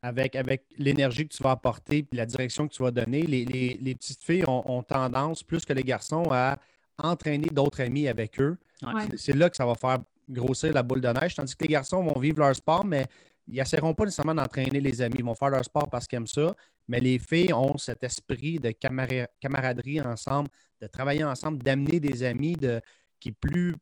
avec, 0.00 0.36
avec 0.36 0.64
l'énergie 0.78 1.28
que 1.28 1.34
tu 1.34 1.42
vas 1.42 1.50
apporter 1.50 1.98
et 1.98 2.16
la 2.16 2.24
direction 2.24 2.66
que 2.66 2.72
tu 2.72 2.82
vas 2.82 2.90
donner, 2.90 3.22
les, 3.22 3.44
les, 3.44 3.94
petites 3.94 4.22
filles 4.22 4.44
ont, 4.46 4.82
tendance, 4.82 5.42
plus 5.42 5.64
que 5.66 5.72
les 5.74 5.82
garçons, 5.82 6.24
à 6.30 6.58
entraîner 6.98 7.48
d'autres 7.48 7.82
amis 7.82 8.08
avec 8.08 8.40
eux. 8.40 8.56
C'est 9.16 9.34
là 9.34 9.50
que 9.50 9.56
ça 9.56 9.66
va 9.66 9.74
faire 9.74 9.98
grossir 10.28 10.72
la 10.72 10.82
boule 10.82 11.00
de 11.00 11.08
neige. 11.08 11.34
Tandis 11.34 11.56
que 11.56 11.64
les 11.64 11.72
garçons 11.72 12.02
vont 12.02 12.18
vivre 12.18 12.40
leur 12.40 12.54
sport, 12.54 12.84
mais 12.84 13.06
ils 13.46 13.56
n'essaieront 13.56 13.94
pas 13.94 14.04
nécessairement 14.04 14.34
d'entraîner 14.34 14.80
les 14.80 15.02
amis. 15.02 15.16
Ils 15.18 15.24
vont 15.24 15.34
faire 15.34 15.50
leur 15.50 15.64
sport 15.64 15.88
parce 15.90 16.06
qu'ils 16.06 16.16
aiment 16.16 16.26
ça. 16.26 16.54
Mais 16.88 17.00
les 17.00 17.18
filles 17.18 17.52
ont 17.52 17.76
cet 17.78 18.04
esprit 18.04 18.58
de 18.58 18.70
camaraderie 19.40 20.00
ensemble, 20.00 20.48
de 20.80 20.86
travailler 20.86 21.24
ensemble, 21.24 21.62
d'amener 21.62 22.00
des 22.00 22.22
amis 22.22 22.56
de, 22.56 22.80
qui 23.18 23.30
est 23.30 23.32
plus, 23.32 23.74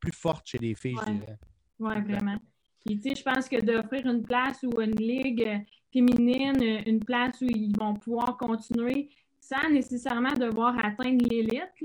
plus 0.00 0.12
forte 0.12 0.46
chez 0.46 0.58
les 0.58 0.74
filles, 0.74 0.96
je 1.06 1.12
dirais. 1.12 1.38
Oui, 1.78 2.00
vraiment. 2.02 2.38
je 2.86 3.22
pense 3.22 3.48
que 3.48 3.60
d'offrir 3.60 4.06
une 4.06 4.22
place 4.22 4.62
ou 4.62 4.80
une 4.80 4.96
ligue 4.96 5.62
féminine, 5.92 6.82
une 6.86 7.00
place 7.00 7.40
où 7.40 7.46
ils 7.46 7.76
vont 7.78 7.94
pouvoir 7.94 8.36
continuer 8.36 9.10
sans 9.40 9.70
nécessairement 9.70 10.34
devoir 10.34 10.74
atteindre 10.84 11.26
l'élite, 11.28 11.84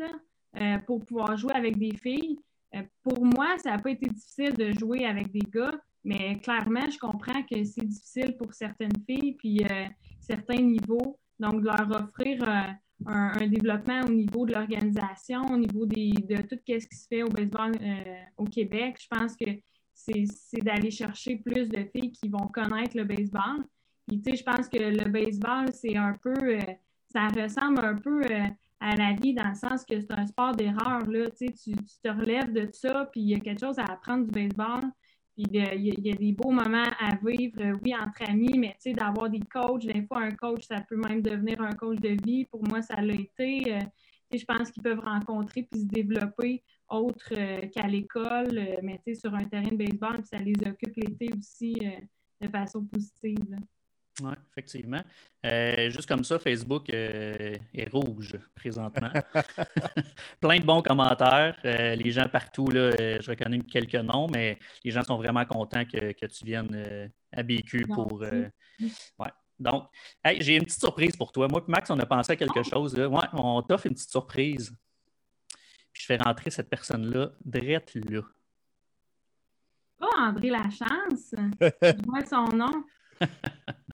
euh, 0.56 0.78
pour 0.86 1.04
pouvoir 1.04 1.36
jouer 1.36 1.54
avec 1.54 1.80
des 1.80 1.98
filles. 1.98 2.38
Euh, 2.76 2.84
pour 3.02 3.26
moi, 3.26 3.58
ça 3.58 3.72
n'a 3.72 3.80
pas 3.80 3.90
été 3.90 4.06
difficile 4.08 4.54
de 4.54 4.72
jouer 4.72 5.04
avec 5.04 5.32
des 5.32 5.42
gars, 5.52 5.74
mais 6.04 6.38
clairement, 6.38 6.88
je 6.92 7.00
comprends 7.00 7.42
que 7.42 7.64
c'est 7.64 7.86
difficile 7.86 8.38
pour 8.38 8.54
certaines 8.54 9.04
filles, 9.08 9.34
puis 9.34 9.64
euh, 9.64 9.86
certains 10.20 10.62
niveaux. 10.62 11.18
Donc, 11.40 11.64
leur 11.64 11.90
offrir 11.90 12.48
un, 13.08 13.48
développement 13.48 14.02
au 14.02 14.10
niveau 14.10 14.46
de 14.46 14.54
l'organisation, 14.54 15.42
au 15.46 15.58
niveau 15.58 15.88
de 15.88 16.42
tout 16.44 16.60
ce 16.68 16.88
qui 16.88 16.96
se 16.96 17.08
fait 17.08 17.24
au 17.24 17.30
baseball 17.30 17.72
au 18.38 18.46
Québec. 18.46 18.98
Je 19.02 19.08
pense 19.10 19.36
que 19.36 19.50
c'est 19.96 20.62
d'aller 20.62 20.92
chercher 20.92 21.38
plus 21.38 21.68
de 21.68 21.84
filles 21.92 22.12
qui 22.12 22.30
vont 22.30 22.48
connaître 22.48 22.96
le 22.96 23.04
baseball. 23.04 23.66
Puis, 24.08 24.22
tu 24.22 24.32
sais, 24.32 24.38
je 24.38 24.44
pense 24.44 24.70
que 24.70 24.78
le 24.78 25.10
baseball, 25.10 25.74
c'est 25.74 25.98
un 25.98 26.16
peu, 26.22 26.60
ça 27.12 27.28
ressemble 27.30 27.84
un 27.84 27.96
peu 27.96 28.22
à 28.84 28.98
la 28.98 29.14
vie 29.14 29.34
dans 29.34 29.48
le 29.48 29.56
sens 29.56 29.86
que 29.86 30.00
c'est 30.02 30.12
un 30.12 30.26
sport 30.26 30.54
d'erreur. 30.56 31.04
Tu, 31.38 31.54
tu 31.54 31.74
te 32.04 32.10
relèves 32.10 32.52
de 32.52 32.68
ça, 32.74 33.08
puis 33.12 33.22
il 33.22 33.30
y 33.30 33.36
a 33.36 33.40
quelque 33.40 33.62
chose 33.62 33.80
à 33.80 33.86
apprendre 33.86 34.26
du 34.26 34.32
baseball. 34.32 34.82
Puis 35.36 35.46
il 35.52 36.06
y, 36.06 36.12
a 36.12 36.16
des 36.16 36.32
beaux 36.34 36.52
moments 36.52 36.92
à 37.00 37.16
vivre, 37.26 37.80
oui, 37.82 37.96
entre 37.96 38.30
amis, 38.30 38.60
mais 38.60 38.74
tu 38.74 38.92
sais, 38.92 38.94
d'avoir 38.94 39.30
des 39.30 39.40
coachs. 39.40 39.86
Des 39.86 40.06
fois, 40.06 40.20
un 40.20 40.32
coach, 40.32 40.66
ça 40.68 40.82
peut 40.82 40.98
même 40.98 41.22
devenir 41.22 41.60
un 41.62 41.72
coach 41.72 41.98
de 42.00 42.16
vie. 42.24 42.46
Pour 42.46 42.62
moi, 42.68 42.82
ça 42.82 43.02
l'a 43.02 43.16
été. 43.16 43.74
Euh, 43.74 43.80
je 44.32 44.44
pense 44.46 44.70
qu'ils 44.70 44.84
peuvent 44.84 45.00
rencontrer 45.00 45.64
puis 45.64 45.80
se 45.80 45.86
développer 45.86 46.62
autre 46.90 47.34
euh, 47.36 47.68
qu'à 47.70 47.88
l'école, 47.88 48.58
euh, 48.58 48.76
mais 48.84 49.02
sur 49.16 49.34
un 49.34 49.46
terrain 49.46 49.70
de 49.70 49.78
baseball, 49.78 50.18
puis 50.18 50.28
ça 50.28 50.38
les 50.38 50.54
occupe 50.68 50.96
l'été 50.98 51.30
aussi 51.36 51.74
de 52.42 52.48
façon 52.50 52.86
positive. 52.86 53.58
Oui, 54.22 54.34
effectivement. 54.52 55.02
Euh, 55.46 55.90
juste 55.90 56.08
comme 56.08 56.24
ça, 56.24 56.38
Facebook 56.38 56.90
euh, 56.94 57.56
est 57.74 57.92
rouge 57.92 58.38
présentement. 58.54 59.10
Plein 60.40 60.60
de 60.60 60.66
bons 60.66 60.84
commentaires. 60.84 61.58
Euh, 61.66 61.96
les 61.96 62.12
gens 62.12 62.28
partout, 62.30 62.68
là, 62.68 62.92
je 62.92 63.30
reconnais 63.30 63.60
quelques 63.62 63.96
noms, 63.96 64.28
mais 64.28 64.60
les 64.84 64.92
gens 64.92 65.04
sont 65.04 65.18
vraiment 65.18 65.46
contents 65.46 65.86
que, 65.86 66.26
tu 66.26 66.46
viennes 66.46 67.10
à 67.32 67.44
BQ 67.44 67.88
pour. 67.88 68.22
Ouais. 68.22 69.32
Donc, 69.60 69.86
j'ai 70.40 70.58
une 70.58 70.64
petite 70.64 70.80
surprise 70.80 71.16
pour 71.16 71.32
toi. 71.32 71.48
Moi 71.48 71.64
et 71.68 71.72
Max, 71.72 71.90
on 71.90 72.00
a 72.00 72.06
pensé 72.06 72.34
à 72.34 72.36
quelque 72.36 72.64
chose. 72.64 72.96
Là. 72.96 73.08
Ouais, 73.08 73.28
on 73.34 73.62
t'offre 73.62 73.88
une 73.88 73.94
petite 73.94 74.12
surprise. 74.12 74.72
Puis 75.92 76.04
je 76.04 76.06
fais 76.08 76.18
rentrer 76.18 76.50
cette 76.50 76.70
personne-là, 76.70 77.32
drette 77.46 77.96
là. 77.96 78.22
Oh, 80.02 80.10
André 80.18 80.50
Lachance. 80.50 81.34
je 81.62 82.06
vois 82.06 82.26
son 82.26 82.56
nom. 82.56 82.84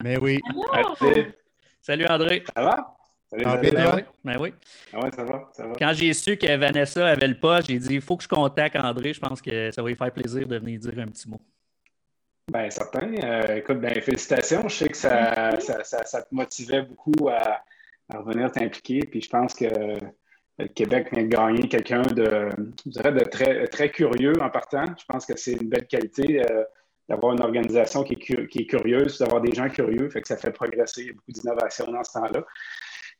Mais 0.02 0.18
oui. 0.18 0.40
Salut 1.80 2.06
André. 2.06 2.44
Ça 2.54 2.62
va? 2.62 2.96
Salut, 3.30 3.46
André, 3.46 3.70
ben 3.70 3.92
oui. 3.94 4.02
Ben 4.24 4.40
oui. 4.40 4.54
Ah 4.92 5.04
ouais, 5.04 5.10
ça 5.12 5.22
va, 5.22 5.48
ça 5.52 5.66
va. 5.66 5.74
Quand 5.78 5.92
j'ai 5.94 6.12
su 6.12 6.36
que 6.36 6.56
Vanessa 6.56 7.06
avait 7.06 7.28
le 7.28 7.38
pas, 7.38 7.60
j'ai 7.60 7.78
dit 7.78 7.94
il 7.94 8.00
faut 8.00 8.16
que 8.16 8.24
je 8.24 8.28
contacte 8.28 8.76
André. 8.76 9.12
Je 9.12 9.20
pense 9.20 9.40
que 9.40 9.70
ça 9.70 9.82
va 9.82 9.88
lui 9.88 9.94
faire 9.94 10.12
plaisir 10.12 10.48
de 10.48 10.58
venir 10.58 10.80
dire 10.80 10.98
un 10.98 11.06
petit 11.06 11.28
mot. 11.28 11.40
Bien, 12.52 12.68
certain. 12.70 13.14
Euh, 13.22 13.56
écoute, 13.56 13.80
ben, 13.80 13.94
félicitations. 14.00 14.68
Je 14.68 14.74
sais 14.74 14.88
que 14.88 14.96
ça, 14.96 15.60
ça, 15.60 15.84
ça, 15.84 16.22
te 16.22 16.34
motivait 16.34 16.82
beaucoup 16.82 17.28
à, 17.28 17.62
revenir 18.12 18.50
t'impliquer. 18.50 19.00
Puis 19.00 19.22
je 19.22 19.28
pense 19.28 19.54
que 19.54 19.66
le 20.58 20.68
Québec 20.68 21.08
vient 21.12 21.22
de 21.22 21.28
gagner 21.28 21.68
quelqu'un 21.68 22.02
de, 22.02 22.48
je 22.84 22.90
dirais, 22.90 23.12
de 23.12 23.24
très, 23.24 23.68
très 23.68 23.90
curieux 23.90 24.34
en 24.40 24.50
partant. 24.50 24.86
Je 24.98 25.04
pense 25.06 25.24
que 25.24 25.36
c'est 25.36 25.52
une 25.52 25.68
belle 25.68 25.86
qualité. 25.86 26.44
Euh, 26.50 26.64
d'avoir 27.10 27.32
une 27.32 27.42
organisation 27.42 28.04
qui 28.04 28.14
est, 28.14 28.66
curieuse, 28.66 29.18
d'avoir 29.18 29.40
des 29.40 29.52
gens 29.52 29.68
curieux, 29.68 30.08
fait 30.10 30.22
que 30.22 30.28
ça 30.28 30.36
fait 30.36 30.52
progresser. 30.52 31.02
Il 31.02 31.06
y 31.08 31.10
a 31.10 31.12
beaucoup 31.14 31.32
d'innovation 31.32 31.90
dans 31.90 32.04
ce 32.04 32.12
temps-là. 32.12 32.46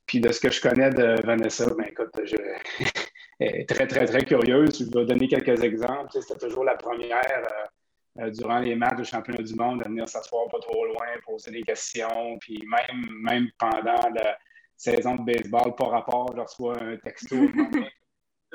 Puis 0.07 0.21
de 0.21 0.31
ce 0.31 0.41
que 0.41 0.49
je 0.49 0.61
connais 0.61 0.91
de 0.91 1.21
Vanessa, 1.27 1.67
ben 1.77 1.87
écoute, 1.89 2.13
je, 2.25 2.37
elle 3.41 3.57
est 3.57 3.69
très, 3.69 3.89
très, 3.89 4.07
très 4.07 4.25
curieuse. 4.25 4.79
Je 4.79 4.85
vais 4.97 5.05
donner 5.05 5.27
quelques 5.27 5.61
exemples. 5.65 6.09
C'était 6.13 6.39
toujours 6.39 6.65
la 6.65 6.77
première 6.77 7.21
euh, 7.27 8.23
euh, 8.23 8.31
durant 8.31 8.61
les 8.61 8.77
matchs 8.77 8.99
de 8.99 9.05
championnat 9.05 9.43
du 9.43 9.55
monde 9.57 9.81
de 9.81 9.89
venir 9.89 10.09
s'asseoir 10.09 10.49
pas 10.49 10.61
trop 10.61 10.87
loin, 10.87 11.07
poser 11.27 11.51
des 11.51 11.63
questions. 11.63 12.39
Puis 12.41 12.63
même, 12.65 13.11
même 13.23 13.49
pendant 13.59 14.09
la 14.15 14.39
saison 14.77 15.17
de 15.17 15.25
baseball, 15.25 15.75
par 15.75 15.91
rapport, 15.91 16.33
je 16.37 16.41
reçois 16.41 16.81
un 16.81 16.97
texto 16.97 17.37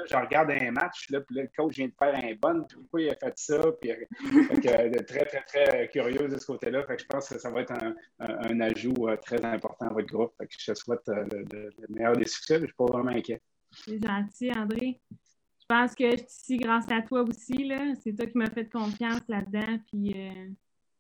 je 0.09 0.15
regarde 0.15 0.51
un 0.51 0.71
match, 0.71 1.09
là, 1.09 1.21
puis 1.21 1.35
là, 1.35 1.43
le 1.43 1.49
coach 1.55 1.75
vient 1.75 1.87
de 1.87 1.93
faire 1.97 2.15
un 2.15 2.33
bon, 2.41 2.63
puis 2.63 2.77
pourquoi 2.77 3.01
il 3.01 3.09
a 3.09 3.15
fait 3.15 3.33
ça? 3.37 3.71
Puis, 3.79 3.91
euh, 3.91 5.03
très, 5.03 5.25
très, 5.25 5.41
très 5.41 5.89
curieuse 5.89 6.33
de 6.33 6.39
ce 6.39 6.45
côté-là. 6.45 6.83
Fait 6.85 6.97
que 6.97 7.01
je 7.01 7.07
pense 7.07 7.29
que 7.29 7.39
ça 7.39 7.49
va 7.49 7.61
être 7.61 7.71
un, 7.71 7.95
un, 8.19 8.59
ajout 8.61 9.07
euh, 9.07 9.15
très 9.17 9.43
important 9.43 9.87
à 9.87 9.93
votre 9.93 10.07
groupe. 10.07 10.33
Fait 10.37 10.47
que 10.47 10.55
je 10.57 10.71
te 10.71 10.77
souhaite 10.77 11.07
euh, 11.09 11.25
le, 11.51 11.71
meilleur 11.89 12.15
des 12.15 12.27
succès. 12.27 12.55
Je 12.55 12.61
ne 12.61 12.65
suis 12.67 12.75
pas 12.75 12.85
vraiment 12.85 13.11
inquiet. 13.11 13.41
C'est 13.71 13.99
gentil, 14.01 14.51
André. 14.51 14.99
Je 15.11 15.65
pense 15.67 15.95
que 15.95 16.11
je 16.11 16.17
suis 16.17 16.25
ici 16.27 16.57
grâce 16.57 16.91
à 16.91 17.01
toi 17.01 17.23
aussi. 17.23 17.71
C'est 18.03 18.13
toi 18.13 18.25
qui 18.25 18.37
m'as 18.37 18.49
fait 18.49 18.69
confiance 18.69 19.21
là-dedans. 19.27 19.79
Puis 19.91 20.13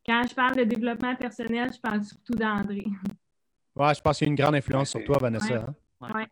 quand 0.05 0.23
je 0.27 0.33
parle 0.33 0.55
de 0.55 0.63
développement 0.63 1.15
personnel, 1.15 1.71
je 1.73 1.79
parle 1.79 2.03
surtout 2.03 2.33
d'André. 2.33 2.85
Ouais, 3.75 3.93
je 3.93 4.01
pense 4.01 4.17
qu'il 4.17 4.27
y 4.27 4.29
a 4.29 4.31
une 4.31 4.35
grande 4.35 4.55
influence 4.55 4.89
sur 4.89 5.03
toi, 5.03 5.17
Vanessa. 5.19 5.67
Hein? 6.01 6.11
Ouais. 6.13 6.25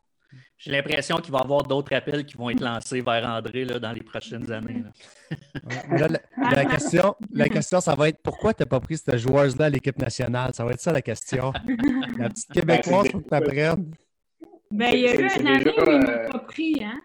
J'ai 0.64 0.72
l'impression 0.72 1.18
qu'il 1.18 1.34
va 1.34 1.40
y 1.40 1.42
avoir 1.42 1.64
d'autres 1.64 1.94
appels 1.94 2.26
qui 2.26 2.38
vont 2.38 2.50
être 2.50 2.62
lancés 2.62 3.02
vers 3.02 3.26
André 3.28 3.66
là, 3.66 3.80
dans 3.80 3.92
les 3.92 4.00
prochaines 4.00 4.50
années. 4.50 4.82
la, 5.92 6.64
question, 6.64 7.18
la 7.34 7.50
question, 7.50 7.82
ça 7.82 7.96
va 7.96 8.08
être 8.08 8.22
pourquoi 8.24 8.54
tu 8.54 8.64
n'as 8.64 8.68
pas 8.68 8.80
pris 8.80 8.98
cette 8.98 9.18
joueuse-là 9.18 9.66
à 9.66 9.70
l'équipe 9.70 9.98
nationale? 9.98 10.54
Ça 10.54 10.64
va 10.64 10.72
être 10.72 10.80
ça 10.80 10.94
la 10.94 11.02
question. 11.02 11.52
La 12.18 12.30
petite 12.30 12.54
Québécoise, 12.54 13.08
il 13.08 13.12
faut 13.12 13.20
que 13.20 13.28
tu 13.28 13.36
apprennes. 13.36 13.94
Ben, 14.72 14.92
il 14.94 15.00
y 15.02 15.08
a 15.10 15.16
eu 15.16 15.26
un 15.26 15.46
année 15.48 15.70
où 15.70 15.84
il 15.86 16.00
ne 16.00 16.06
m'a 16.06 16.30
pas 16.30 16.40
pris, 16.40 16.82
hein? 16.82 17.02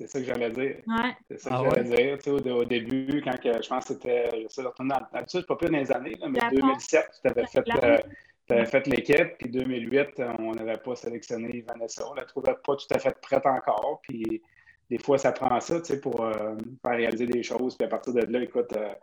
C'est 0.00 0.06
ça 0.06 0.20
que 0.20 0.24
j'allais 0.24 0.50
dire. 0.50 0.76
Ouais. 0.86 1.14
C'est 1.30 1.38
ça 1.38 1.50
que 1.50 1.54
ah 1.54 1.70
j'allais 1.74 1.96
dire. 1.96 2.18
Tu 2.18 2.24
sais, 2.24 2.50
au, 2.50 2.64
début, 2.64 3.20
quand 3.22 3.38
que, 3.38 3.62
je 3.62 3.68
pense 3.68 3.84
que 3.84 3.92
c'était. 3.92 4.30
Je 4.42 4.48
sais, 4.48 4.62
retourner 4.62 4.94
dans 4.94 5.00
le 5.00 5.42
pas 5.42 5.56
plus 5.56 5.68
dans 5.68 5.76
les 5.76 5.92
années, 5.92 6.16
mais 6.26 6.40
2017, 6.52 7.20
tu 7.20 7.28
avais 7.28 7.46
fait. 7.46 7.64
Euh, 7.82 7.98
tu 8.46 8.54
avais 8.54 8.66
fait 8.66 8.86
l'équipe, 8.86 9.38
puis 9.38 9.50
2008, 9.50 10.22
on 10.38 10.52
n'avait 10.52 10.78
pas 10.78 10.94
sélectionné 10.94 11.64
Vanessa. 11.66 12.08
On 12.08 12.14
ne 12.14 12.20
la 12.20 12.26
trouvait 12.26 12.54
pas 12.64 12.76
tout 12.76 12.86
à 12.94 12.98
fait 12.98 13.16
prête 13.20 13.44
encore. 13.44 14.00
Puis 14.02 14.42
des 14.88 14.98
fois, 14.98 15.18
ça 15.18 15.32
prend 15.32 15.58
ça 15.60 15.80
tu 15.80 15.86
sais, 15.86 16.00
pour 16.00 16.24
euh, 16.24 16.56
faire 16.82 16.96
réaliser 16.96 17.26
des 17.26 17.42
choses. 17.42 17.76
Puis 17.76 17.86
à 17.86 17.88
partir 17.88 18.14
de 18.14 18.20
là, 18.20 18.40
écoute, 18.40 18.72
euh, 18.76 18.94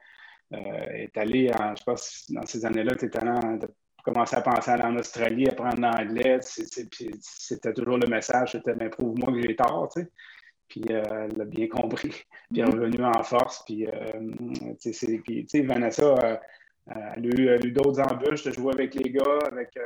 euh 0.54 0.86
est 0.94 1.18
allé, 1.18 1.52
en, 1.60 1.76
je 1.76 1.84
pense, 1.84 2.26
dans 2.30 2.46
ces 2.46 2.66
années-là, 2.66 2.96
tu 2.96 3.06
as 3.06 3.58
commencé 4.04 4.36
à 4.36 4.42
penser 4.42 4.72
à 4.72 4.74
aller 4.76 4.84
en 4.84 4.96
Australie, 4.98 5.48
apprendre 5.50 5.80
l'anglais. 5.82 6.40
C'était 6.42 7.74
toujours 7.74 7.98
le 7.98 8.08
message, 8.08 8.54
c'était 8.54 8.76
mais 8.76 8.90
prouve-moi 8.90 9.34
que 9.34 9.42
j'ai 9.42 9.56
tort. 9.58 9.90
Tu 9.94 10.02
sais. 10.02 10.10
Puis 10.70 10.86
euh, 10.90 11.04
elle 11.30 11.38
l'a 11.38 11.46
bien 11.46 11.68
compris. 11.68 12.10
Puis 12.52 12.62
elle 12.62 12.70
est 12.70 12.72
revenue 12.72 13.04
en 13.04 13.24
force. 13.24 13.62
Puis, 13.66 13.88
tu 14.82 14.94
sais, 14.94 15.62
Vanessa 15.64 16.40
elle 16.88 17.50
a 17.50 17.66
eu, 17.66 17.72
d'autres 17.72 18.02
embûches 18.02 18.44
de 18.44 18.52
jouer 18.52 18.74
avec 18.74 18.94
les 18.96 19.10
gars, 19.10 19.40
avec 19.52 19.76
euh, 19.78 19.84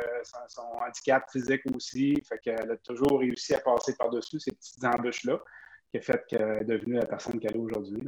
son, 0.48 0.62
handicap 0.62 1.30
physique 1.32 1.62
aussi. 1.76 2.16
Fait 2.28 2.40
qu'elle 2.40 2.72
a 2.72 2.78
toujours 2.78 3.20
réussi 3.20 3.54
à 3.54 3.60
passer 3.60 3.96
par-dessus 3.96 4.40
ces 4.40 4.52
petites 4.52 4.84
embûches-là, 4.84 5.40
qui 5.92 5.98
a 5.98 6.02
fait 6.02 6.26
qu'elle 6.28 6.62
est 6.62 6.66
devenue 6.66 6.96
la 6.96 7.06
personne 7.06 7.40
qu'elle 7.40 7.56
est 7.56 7.60
aujourd'hui. 7.60 8.02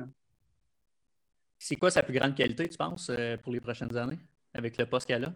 C'est 1.60 1.76
quoi 1.76 1.92
sa 1.92 2.02
plus 2.02 2.14
grande 2.14 2.36
qualité, 2.36 2.68
tu 2.68 2.78
penses, 2.78 3.10
euh, 3.10 3.38
pour 3.38 3.54
les 3.54 3.60
prochaines 3.60 3.96
années, 3.96 4.20
avec 4.54 4.78
le 4.78 4.86
poste 4.86 5.08
qu'elle 5.08 5.26
a? 5.26 5.34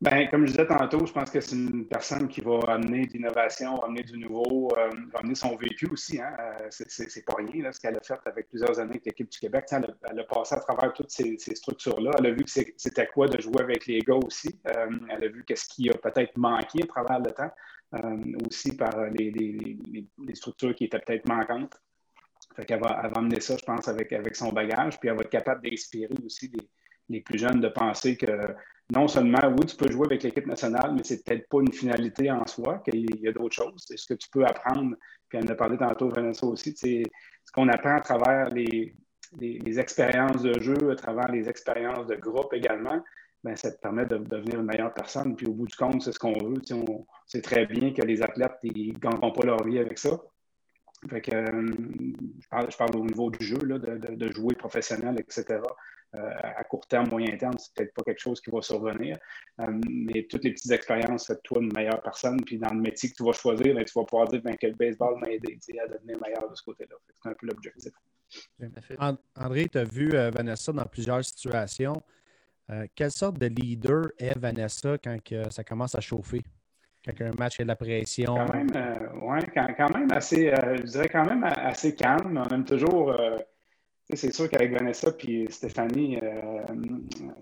Bien, 0.00 0.26
comme 0.26 0.44
je 0.44 0.50
disais 0.50 0.66
tantôt, 0.66 1.06
je 1.06 1.12
pense 1.12 1.30
que 1.30 1.40
c'est 1.40 1.54
une 1.54 1.86
personne 1.86 2.28
qui 2.28 2.40
va 2.40 2.58
amener 2.66 3.06
de 3.06 3.12
l'innovation, 3.12 3.80
amener 3.82 4.02
du 4.02 4.18
nouveau, 4.18 4.68
euh, 4.76 4.90
amener 5.14 5.36
son 5.36 5.54
vécu 5.56 5.86
aussi. 5.86 6.20
Hein? 6.20 6.36
Euh, 6.40 6.68
c'est 6.70 7.24
pas 7.24 7.34
rien 7.38 7.70
ce 7.70 7.80
qu'elle 7.80 7.96
a 7.96 8.00
fait 8.00 8.18
avec 8.26 8.48
plusieurs 8.48 8.78
années 8.80 8.90
avec 8.90 9.06
l'équipe 9.06 9.30
du 9.30 9.38
Québec. 9.38 9.66
Elle 9.70 9.84
a, 9.84 10.10
elle 10.10 10.20
a, 10.20 10.24
passé 10.24 10.56
à 10.56 10.58
travers 10.58 10.92
toutes 10.92 11.10
ces, 11.10 11.38
structures-là. 11.38 12.10
Elle 12.18 12.26
a 12.26 12.30
vu 12.32 12.44
que 12.44 12.50
c'était 12.50 13.06
quoi 13.06 13.28
de 13.28 13.40
jouer 13.40 13.60
avec 13.62 13.86
les 13.86 14.00
gars 14.00 14.16
aussi. 14.16 14.60
Euh, 14.66 14.90
elle 15.10 15.24
a 15.24 15.28
vu 15.28 15.44
qu'est-ce 15.44 15.68
qui 15.68 15.88
a 15.88 15.94
peut-être 15.94 16.36
manqué 16.36 16.82
à 16.82 16.86
travers 16.86 17.20
le 17.20 17.30
temps, 17.30 17.50
aussi 18.46 18.76
par 18.76 19.06
les, 19.10 19.78
structures 20.34 20.74
qui 20.74 20.84
étaient 20.84 20.98
peut-être 20.98 21.28
manquantes. 21.28 21.80
Elle 22.58 22.80
va 22.80 22.88
amener 23.14 23.40
ça, 23.40 23.56
je 23.56 23.64
pense, 23.64 23.86
avec 23.88 24.12
son 24.34 24.52
bagage, 24.52 24.98
puis 24.98 25.08
elle 25.08 25.16
va 25.16 25.22
être 25.22 25.30
capable 25.30 25.62
d'inspirer 25.62 26.12
aussi 26.26 26.52
les, 27.08 27.20
plus 27.20 27.38
jeunes 27.38 27.60
de 27.60 27.68
penser 27.68 28.16
que 28.16 28.26
non 28.92 29.08
seulement, 29.08 29.40
oui, 29.56 29.66
tu 29.66 29.76
peux 29.76 29.90
jouer 29.90 30.06
avec 30.06 30.22
l'équipe 30.22 30.46
nationale, 30.46 30.94
mais 30.94 31.02
c'est 31.04 31.24
peut-être 31.24 31.48
pas 31.48 31.60
une 31.60 31.72
finalité 31.72 32.30
en 32.30 32.46
soi, 32.46 32.82
qu'il 32.84 33.20
y 33.20 33.28
a 33.28 33.32
d'autres 33.32 33.54
choses. 33.54 33.84
C'est 33.86 33.96
ce 33.96 34.06
que 34.06 34.14
tu 34.14 34.28
peux 34.30 34.44
apprendre, 34.44 34.94
puis 35.28 35.38
on 35.42 35.46
a 35.46 35.54
parlé 35.54 35.78
tantôt, 35.78 36.10
Vanessa 36.10 36.46
aussi, 36.46 36.74
c'est 36.76 37.02
ce 37.44 37.52
qu'on 37.52 37.68
apprend 37.68 37.96
à 37.96 38.00
travers 38.00 38.50
les, 38.50 38.94
expériences 39.78 40.42
de 40.42 40.60
jeu, 40.60 40.90
à 40.90 40.96
travers 40.96 41.28
les 41.28 41.48
expériences 41.48 42.06
de 42.06 42.16
groupe 42.16 42.52
également, 42.52 43.02
bien, 43.42 43.56
ça 43.56 43.70
te 43.70 43.80
permet 43.80 44.06
de, 44.06 44.18
devenir 44.18 44.60
une 44.60 44.66
meilleure 44.66 44.94
personne. 44.94 45.36
Puis 45.36 45.46
au 45.46 45.52
bout 45.52 45.66
du 45.66 45.76
compte, 45.76 46.02
c'est 46.02 46.12
ce 46.12 46.18
qu'on 46.18 46.32
veut. 46.32 46.60
on 46.72 47.06
sait 47.26 47.42
très 47.42 47.66
bien 47.66 47.92
que 47.92 48.02
les 48.02 48.22
athlètes, 48.22 48.58
ils 48.62 48.94
ne 48.94 48.98
gagneront 48.98 49.32
pas 49.32 49.46
leur 49.46 49.64
vie 49.64 49.78
avec 49.78 49.98
ça. 49.98 50.18
Euh, 51.12 51.72
je, 52.70 52.76
parle, 52.76 52.96
au 52.96 53.04
niveau 53.04 53.30
du 53.30 53.44
jeu, 53.44 53.58
de, 53.58 54.32
jouer 54.32 54.54
professionnel, 54.54 55.16
etc. 55.18 55.60
Euh, 56.16 56.30
à 56.42 56.62
court 56.64 56.86
terme, 56.86 57.08
moyen 57.08 57.36
terme, 57.36 57.54
c'est 57.58 57.74
peut-être 57.74 57.94
pas 57.94 58.02
quelque 58.02 58.20
chose 58.20 58.40
qui 58.40 58.50
va 58.50 58.62
survenir. 58.62 59.18
Euh, 59.60 59.66
mais 59.88 60.26
toutes 60.30 60.44
les 60.44 60.52
petites 60.52 60.70
expériences 60.70 61.26
font 61.26 61.34
de 61.34 61.40
toi 61.42 61.62
une 61.62 61.72
meilleure 61.72 62.00
personne. 62.02 62.40
Puis 62.44 62.58
dans 62.58 62.72
le 62.72 62.80
métier 62.80 63.10
que 63.10 63.16
tu 63.16 63.24
vas 63.24 63.32
choisir, 63.32 63.74
ben, 63.74 63.84
tu 63.84 63.92
vas 63.96 64.04
pouvoir 64.04 64.28
dire 64.28 64.40
ben, 64.42 64.56
que 64.56 64.66
le 64.68 64.74
baseball 64.74 65.18
m'a 65.20 65.28
aidé 65.28 65.58
à 65.82 65.88
devenir 65.88 66.20
meilleur 66.20 66.48
de 66.48 66.54
ce 66.54 66.62
côté-là. 66.62 66.96
C'est 67.22 67.28
un 67.28 67.34
peu 67.34 67.46
l'objectif. 67.46 67.92
André, 69.36 69.68
tu 69.68 69.78
as 69.78 69.84
vu 69.84 70.14
euh, 70.14 70.30
Vanessa 70.30 70.72
dans 70.72 70.84
plusieurs 70.84 71.24
situations. 71.24 72.00
quelle 72.94 73.10
sorte 73.10 73.38
de 73.38 73.46
leader 73.46 74.10
est 74.18 74.38
Vanessa 74.38 74.96
quand 75.02 75.18
ça 75.50 75.64
commence 75.64 75.94
à 75.96 76.00
chauffer? 76.00 76.42
Quand 77.04 77.20
un 77.20 77.32
match 77.38 77.60
a 77.60 77.64
de 77.64 77.68
la 77.68 77.76
pression? 77.76 78.34
Quand 78.34 78.54
même, 78.54 78.70
ouais, 79.20 79.40
quand, 79.76 79.94
même 79.94 80.10
assez, 80.12 80.54
je 80.54 80.82
dirais 80.82 81.08
quand 81.08 81.26
même 81.26 81.44
assez 81.44 81.94
calme. 81.94 82.40
On 82.42 82.54
aime 82.54 82.64
toujours 82.64 83.14
c'est 84.12 84.34
sûr 84.34 84.50
qu'avec 84.50 84.72
Vanessa 84.72 85.08
et 85.26 85.46
Stéphanie, 85.50 86.18
euh, 86.22 86.62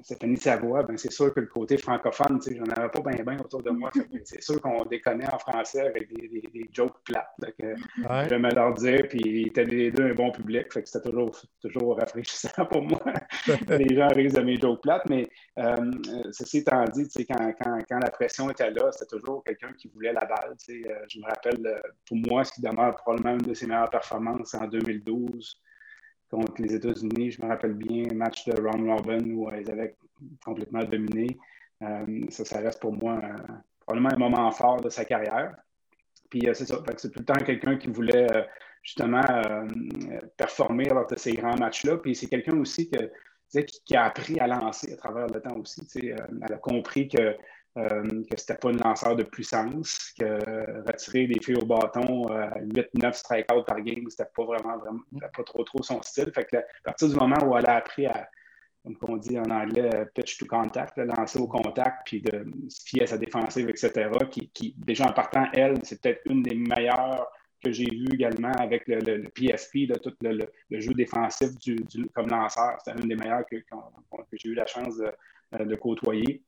Stéphanie 0.03 0.37
Savoie, 0.37 0.85
ben, 0.85 0.97
c'est 0.97 1.11
sûr 1.11 1.35
que 1.35 1.41
le 1.41 1.47
côté 1.47 1.77
francophone, 1.77 2.41
j'en 2.41 2.63
avais 2.65 2.89
pas 2.89 3.01
bien 3.01 3.25
bien 3.25 3.41
autour 3.41 3.63
de 3.63 3.71
moi. 3.71 3.91
c'est 4.25 4.41
sûr 4.41 4.61
qu'on 4.61 4.85
déconnait 4.85 5.33
en 5.33 5.39
français 5.39 5.81
avec 5.81 6.09
des, 6.09 6.29
des, 6.29 6.71
jokes 6.73 7.03
plates 7.05 7.53
que 7.59 7.75
je 7.97 8.35
me 8.37 8.55
leur 8.55 8.75
dire, 8.75 9.07
puis 9.09 9.21
ils 9.25 9.47
étaient 9.49 9.65
les 9.65 9.91
deux 9.91 10.05
un 10.05 10.15
bon 10.15 10.31
public, 10.31 10.73
fait 10.73 10.83
que 10.83 10.89
c'était 10.89 11.11
toujours, 11.11 11.37
toujours 11.61 11.99
rafraîchissant 11.99 12.65
pour 12.71 12.83
moi. 12.83 13.03
les 13.69 13.97
gens 13.97 14.09
rient 14.09 14.29
de 14.29 14.41
mes 14.41 14.57
jokes 14.57 14.83
plates, 14.83 15.09
mais 15.11 15.29
euh, 15.59 15.91
ceci 16.31 16.59
étant 16.59 16.85
dit, 16.85 17.09
quand, 17.27 17.53
quand, 17.61 17.79
quand, 17.89 17.99
la 17.99 18.11
pression 18.11 18.49
était 18.51 18.71
là, 18.71 18.93
c'était 18.93 19.17
toujours 19.17 19.43
quelqu'un 19.43 19.73
qui 19.73 19.89
voulait 19.89 20.13
la 20.13 20.25
balle. 20.25 20.55
Euh, 20.71 21.05
je 21.09 21.19
me 21.19 21.25
rappelle, 21.25 21.83
pour 22.07 22.17
moi, 22.19 22.45
ce 22.45 22.53
qui 22.53 22.63
demeure 22.63 22.95
probablement 22.97 23.33
une 23.33 23.49
de 23.51 23.55
ses 23.55 23.67
meilleures 23.67 23.91
performances 23.91 24.55
en 24.55 24.69
2012 24.69 25.61
contre 26.33 26.63
les 26.63 26.75
États-Unis. 26.75 27.33
Je 27.33 27.43
me 27.43 27.49
rappelle 27.49 27.75
bien 27.75 28.05
match 28.15 28.47
de 28.47 28.61
Ron 28.61 28.97
Robin 28.97 29.21
où 29.31 29.51
ils 29.55 29.71
avaient 29.71 29.95
complètement 30.45 30.83
dominé. 30.83 31.37
Euh, 31.83 32.25
ça, 32.31 32.45
ça 32.45 32.61
reste 32.61 32.81
pour 32.81 32.93
moi 32.93 33.21
euh, 33.23 33.37
probablement 33.81 34.15
un 34.15 34.31
moment 34.31 34.51
fort 34.51 34.81
de 34.81 34.89
sa 34.89 35.05
carrière. 35.05 35.55
Puis 36.31 36.49
euh, 36.49 36.55
c'est 36.55 36.67
ça. 36.67 36.83
C'est 36.97 37.11
tout 37.11 37.21
le 37.21 37.25
temps 37.27 37.45
quelqu'un 37.45 37.77
qui 37.77 37.89
voulait 37.89 38.27
justement 38.83 39.23
performer 40.37 40.87
lors 40.87 41.07
de 41.07 41.17
ces 41.17 41.35
grands 41.35 41.57
matchs-là. 41.57 41.99
Puis 41.99 42.17
c'est 42.17 42.29
quelqu'un 42.29 42.57
aussi 42.59 42.91
qui, 42.91 43.97
a 43.97 44.05
appris 44.05 44.41
à 44.41 44.47
lancer 44.47 44.93
à 44.93 44.97
travers 44.97 45.27
le 45.27 45.41
temps 45.41 45.57
aussi. 45.57 45.87
elle 46.09 46.53
a 46.53 46.59
compris 46.59 47.09
que 47.09 47.21
euh, 47.21 47.35
que 47.75 48.37
c'était 48.37 48.57
pas 48.57 48.71
une 48.71 48.79
lanceur 48.79 49.17
de 49.17 49.23
puissance, 49.23 50.13
que 50.19 50.87
retirer 50.87 51.27
des 51.27 51.41
filles 51.41 51.57
au 51.57 51.65
bâton, 51.65 52.27
8-9 52.27 52.87
euh, 53.05 53.13
strikeouts 53.13 53.65
par 53.65 53.81
game, 53.81 54.05
c'était 54.11 54.29
pas 54.35 54.45
vraiment, 54.45 54.77
vraiment 54.79 55.01
pas 55.35 55.43
trop 55.43 55.65
trop 55.65 55.83
son 55.83 56.03
style. 56.03 56.31
Fait 56.35 56.45
que 56.45 56.59
à 56.59 56.63
partir 56.85 57.09
du 57.09 57.17
moment 57.17 57.39
où 57.45 57.57
elle 57.57 57.67
a 57.67 57.77
appris 57.77 58.07
à, 58.07 58.29
comme 58.85 58.97
on 59.09 59.17
dit 59.17 59.39
en 59.39 59.51
anglais, 59.51 59.89
pitch 60.15 60.39
to 60.39 60.47
contact, 60.47 60.99
lancer 60.99 61.39
au 61.39 61.47
contact, 61.47 62.03
puis 62.05 62.21
de 62.21 62.45
se 62.69 62.83
fier 62.85 63.05
à 63.05 63.07
sa 63.07 63.17
défensive, 63.17 63.69
etc., 63.71 64.11
qui, 64.53 64.75
déjà 64.77 65.07
en 65.07 65.13
partant, 65.13 65.47
elle, 65.55 65.79
c'est 65.83 66.01
peut-être 66.03 66.21
une 66.27 66.43
des 66.43 66.57
meilleures 66.57 67.27
que 67.65 67.73
j'ai 67.73 67.89
vues 67.89 68.09
également 68.13 68.53
avec 68.59 68.87
le, 68.89 69.23
PFP, 69.29 69.87
de 69.87 69.95
tout 69.95 70.13
le, 70.21 70.81
jeu 70.81 70.93
défensif 70.93 71.57
du, 71.59 71.77
comme 72.13 72.29
lanceur. 72.29 72.77
C'était 72.85 73.01
une 73.01 73.09
des 73.09 73.15
meilleures 73.15 73.47
que, 73.47 73.57
que 73.57 74.37
j'ai 74.37 74.49
eu 74.49 74.55
la 74.55 74.67
chance 74.67 75.01
de 75.53 75.75
côtoyer. 75.77 76.43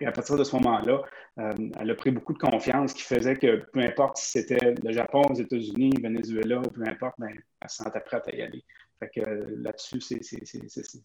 Et 0.00 0.06
à 0.06 0.12
partir 0.12 0.36
de 0.36 0.44
ce 0.44 0.54
moment-là, 0.56 1.02
euh, 1.38 1.52
elle 1.78 1.90
a 1.90 1.94
pris 1.94 2.10
beaucoup 2.10 2.32
de 2.32 2.38
confiance 2.38 2.92
qui 2.92 3.02
faisait 3.02 3.36
que 3.36 3.64
peu 3.72 3.80
importe 3.80 4.16
si 4.16 4.30
c'était 4.30 4.74
le 4.82 4.92
Japon, 4.92 5.22
les 5.30 5.40
États-Unis, 5.40 5.94
Venezuela, 6.02 6.60
peu 6.60 6.82
importe, 6.86 7.14
ben, 7.18 7.30
elle 7.60 7.68
se 7.68 7.82
sentait 7.82 8.00
prête 8.00 8.26
à 8.28 8.34
y 8.34 8.42
aller. 8.42 8.64
Fait 8.98 9.08
que 9.08 9.20
euh, 9.20 9.46
là-dessus, 9.58 10.00
ça 10.00 10.16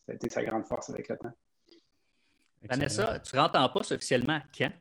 a 0.09 0.13
été 0.13 0.29
sa 0.29 0.43
grande 0.43 0.65
force 0.65 0.89
avec 0.89 1.07
le 1.09 1.17
temps. 1.17 1.33
Vanessa, 2.63 3.19
tu 3.19 3.37
rentres 3.37 3.59
en 3.59 3.69
poste 3.69 3.91
officiellement 3.91 4.39
quand? 4.57 4.71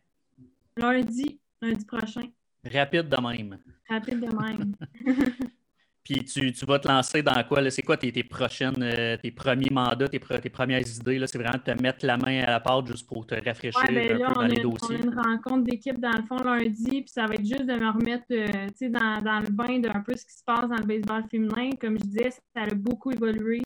Lundi, 0.77 1.41
lundi 1.61 1.85
prochain. 1.85 2.29
Rapide 2.65 3.09
de 3.09 3.21
même. 3.21 3.59
Rapide 3.89 4.21
de 4.21 4.35
même. 4.35 4.75
Puis 6.05 6.25
tu, 6.25 6.67
vas 6.67 6.81
te 6.81 6.89
lancer 6.89 7.23
dans 7.23 7.41
quoi? 7.45 7.71
C'est 7.71 7.83
quoi 7.83 7.97
tes, 7.97 8.25
prochaines, 8.25 8.83
euh, 8.83 9.17
tes 9.17 9.31
premiers 9.31 9.71
mandats, 9.71 10.09
tes, 10.09 10.19
premières 10.19 10.81
idées? 10.81 11.25
C'est 11.27 11.39
vraiment 11.39 11.59
de 11.65 11.73
te 11.73 11.83
mettre 11.83 12.05
la 12.05 12.17
main 12.17 12.43
à 12.43 12.51
la 12.51 12.61
pâte 12.61 12.89
juste 12.89 13.07
pour 13.07 13.25
te 13.25 13.37
rafraîchir 13.37 13.81
ben 13.89 14.21
un 14.21 14.29
peu 14.29 14.35
dans 14.35 14.43
les 14.43 14.61
dossiers. 14.61 14.97
On 14.97 15.01
a 15.01 15.05
une 15.05 15.15
rencontre 15.15 15.65
d'équipe 15.65 16.01
dans 16.01 16.11
le 16.11 16.25
fond 16.25 16.43
lundi, 16.43 17.03
puis 17.03 17.09
ça 17.09 17.27
va 17.27 17.35
être 17.35 17.47
juste 17.47 17.67
de 17.67 17.75
me 17.75 17.91
remettre 17.91 18.25
euh, 18.33 18.89
dans, 18.89 19.23
dans, 19.23 19.41
le 19.41 19.51
bain 19.51 19.79
d'un 19.79 20.01
peu 20.01 20.15
ce 20.17 20.25
qui 20.25 20.33
se 20.33 20.45
passe 20.45 20.69
dans 20.69 20.77
le 20.77 20.87
baseball 20.87 21.25
féminin. 21.31 21.71
Comme 21.81 21.97
je 21.99 22.05
disais, 22.05 22.31
ça 22.31 22.63
a 22.63 22.75
beaucoup 22.75 23.13
évolué. 23.13 23.63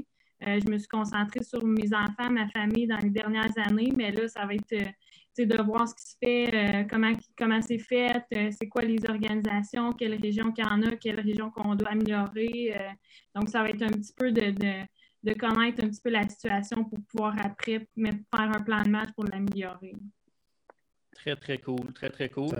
Euh, 0.46 0.60
je 0.62 0.70
me 0.70 0.76
suis 0.76 0.88
concentrée 0.88 1.42
sur 1.42 1.64
mes 1.64 1.88
enfants, 1.94 2.30
ma 2.30 2.48
famille 2.48 2.86
dans 2.86 2.98
les 2.98 3.08
dernières 3.08 3.56
années, 3.66 3.92
mais 3.96 4.12
là, 4.12 4.28
ça 4.28 4.44
va 4.44 4.54
être 4.54 4.74
de 5.44 5.62
voir 5.62 5.86
ce 5.86 5.94
qui 5.94 6.02
se 6.02 6.16
fait, 6.22 6.54
euh, 6.54 6.84
comment, 6.88 7.12
comment 7.36 7.60
c'est 7.60 7.78
fait, 7.78 8.24
euh, 8.34 8.50
c'est 8.58 8.68
quoi 8.68 8.82
les 8.82 9.04
organisations, 9.08 9.92
quelles 9.92 10.20
régions 10.20 10.52
qu'il 10.52 10.64
y 10.64 10.68
en 10.68 10.82
a, 10.82 10.96
quelles 10.96 11.20
régions 11.20 11.50
qu'on 11.50 11.74
doit 11.74 11.90
améliorer. 11.90 12.74
Euh. 12.74 12.88
donc, 13.34 13.50
ça 13.50 13.62
va 13.62 13.68
être 13.68 13.82
un 13.82 13.90
petit 13.90 14.14
peu 14.16 14.32
de, 14.32 14.52
de, 15.22 15.34
connaître 15.34 15.84
un 15.84 15.88
petit 15.88 16.00
peu 16.02 16.10
la 16.10 16.26
situation 16.28 16.84
pour 16.84 16.98
pouvoir 17.08 17.34
après 17.44 17.86
faire 17.96 18.16
un 18.34 18.60
plan 18.62 18.82
de 18.82 18.88
match 18.88 19.10
pour 19.14 19.24
l'améliorer. 19.24 19.94
Très, 21.12 21.36
très 21.36 21.58
cool, 21.58 21.92
très, 21.92 22.10
très 22.10 22.28
cool. 22.30 22.54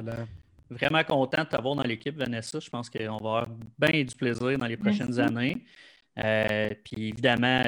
Vraiment 0.68 1.04
content 1.04 1.44
de 1.44 1.48
t'avoir 1.48 1.76
dans 1.76 1.84
l'équipe, 1.84 2.16
Vanessa. 2.16 2.58
Je 2.58 2.68
pense 2.68 2.90
qu'on 2.90 2.98
va 2.98 3.14
avoir 3.14 3.46
bien 3.78 4.02
du 4.02 4.14
plaisir 4.14 4.58
dans 4.58 4.66
les 4.66 4.76
prochaines 4.76 5.18
années. 5.20 5.64
puis 6.84 7.08
évidemment, 7.08 7.62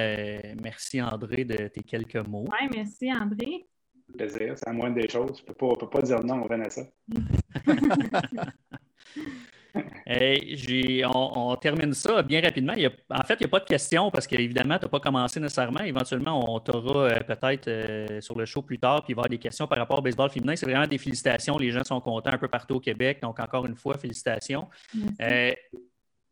merci 0.60 1.00
André 1.00 1.44
de 1.44 1.68
tes 1.68 1.82
quelques 1.82 2.26
mots. 2.26 2.46
Oui, 2.50 2.68
merci 2.74 3.12
André 3.12 3.66
plaisir. 4.16 4.54
C'est 4.56 4.66
la 4.66 4.72
moindre 4.72 4.96
des 4.96 5.08
choses. 5.08 5.38
Je 5.38 5.50
ne 5.50 5.54
peux, 5.54 5.88
pas 5.88 6.02
dire 6.02 6.22
non 6.24 6.46
on 6.50 6.60
à 6.60 6.70
ça. 6.70 6.82
on, 11.14 11.56
termine 11.56 11.92
ça 11.92 12.22
bien 12.22 12.40
rapidement. 12.40 12.72
en 12.72 13.22
fait, 13.22 13.34
il 13.34 13.42
n'y 13.42 13.46
a 13.46 13.48
pas 13.48 13.60
de 13.60 13.66
questions 13.66 14.10
parce 14.10 14.26
qu'évidemment, 14.26 14.78
tu 14.78 14.84
n'as 14.84 14.88
pas 14.88 15.00
commencé 15.00 15.40
nécessairement. 15.40 15.80
Éventuellement, 15.80 16.54
on 16.54 16.60
t'aura 16.60 17.04
euh, 17.04 17.20
peut-être 17.20 17.68
euh, 17.68 18.20
sur 18.20 18.38
le 18.38 18.46
show 18.46 18.62
plus 18.62 18.78
tard, 18.78 19.04
puis 19.04 19.12
il 19.12 19.16
va 19.16 19.20
y 19.20 19.22
avoir 19.22 19.28
des 19.28 19.38
questions 19.38 19.66
par 19.66 19.78
rapport 19.78 19.98
au 19.98 20.02
baseball 20.02 20.30
féminin. 20.30 20.56
C'est 20.56 20.66
vraiment 20.66 20.86
des 20.86 20.98
félicitations. 20.98 21.56
Les 21.58 21.70
gens 21.70 21.84
sont 21.84 22.00
contents 22.00 22.32
un 22.32 22.38
peu 22.38 22.48
partout 22.48 22.76
au 22.76 22.80
Québec. 22.80 23.20
Donc, 23.22 23.38
encore 23.40 23.66
une 23.66 23.76
fois, 23.76 23.96
félicitations. 23.98 24.68
Euh, 25.20 25.52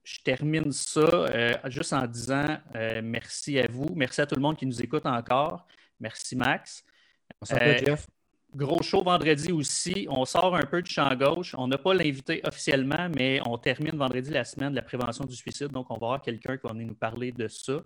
je 0.05 0.21
termine 0.21 0.71
ça 0.71 1.27
juste 1.67 1.93
en 1.93 2.07
disant 2.07 2.59
merci 3.03 3.59
à 3.59 3.67
vous. 3.69 3.89
Merci 3.97 4.21
à 4.21 4.27
tout 4.27 4.37
le 4.37 4.41
monde 4.41 4.57
qui 4.57 4.65
nous 4.65 4.81
écoute 4.81 5.05
encore. 5.05 5.67
Merci, 5.99 6.37
Max. 6.37 6.85
Euh, 7.53 7.97
gros 8.55 8.83
show 8.83 9.03
vendredi 9.03 9.53
aussi. 9.53 10.07
On 10.11 10.25
sort 10.25 10.55
un 10.57 10.65
peu 10.65 10.83
du 10.83 10.91
champ 10.91 11.15
gauche. 11.15 11.55
On 11.57 11.69
n'a 11.69 11.79
pas 11.79 11.95
l'invité 11.95 12.41
officiellement, 12.45 13.09
mais 13.15 13.41
on 13.47 13.59
termine 13.59 13.97
vendredi 13.97 14.31
la 14.31 14.45
semaine 14.45 14.71
de 14.71 14.77
la 14.77 14.83
prévention 14.83 15.25
du 15.25 15.37
suicide. 15.37 15.69
Donc, 15.69 15.87
on 15.91 15.95
va 15.95 16.07
avoir 16.07 16.23
quelqu'un 16.23 16.57
qui 16.57 16.67
va 16.67 16.73
venir 16.73 16.89
nous 16.89 16.95
parler 16.95 17.33
de 17.33 17.49
ça. 17.49 17.81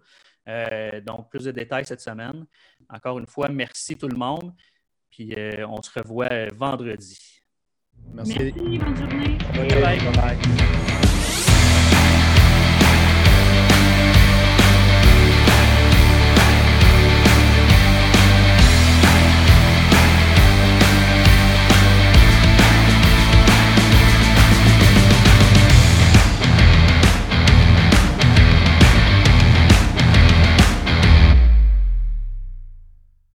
Euh, 0.48 1.00
donc, 1.00 1.30
plus 1.30 1.44
de 1.44 1.50
détails 1.50 1.84
cette 1.84 2.00
semaine. 2.00 2.46
Encore 2.88 3.18
une 3.18 3.26
fois, 3.26 3.48
merci 3.48 3.96
tout 3.96 4.08
le 4.08 4.16
monde. 4.16 4.52
Puis, 5.10 5.34
euh, 5.36 5.66
on 5.66 5.82
se 5.82 5.90
revoit 5.98 6.46
vendredi. 6.54 7.18
Merci. 8.14 8.52
Bonne 8.52 8.96
journée. 8.96 9.38
bye. 9.80 9.98
bye. 10.14 10.79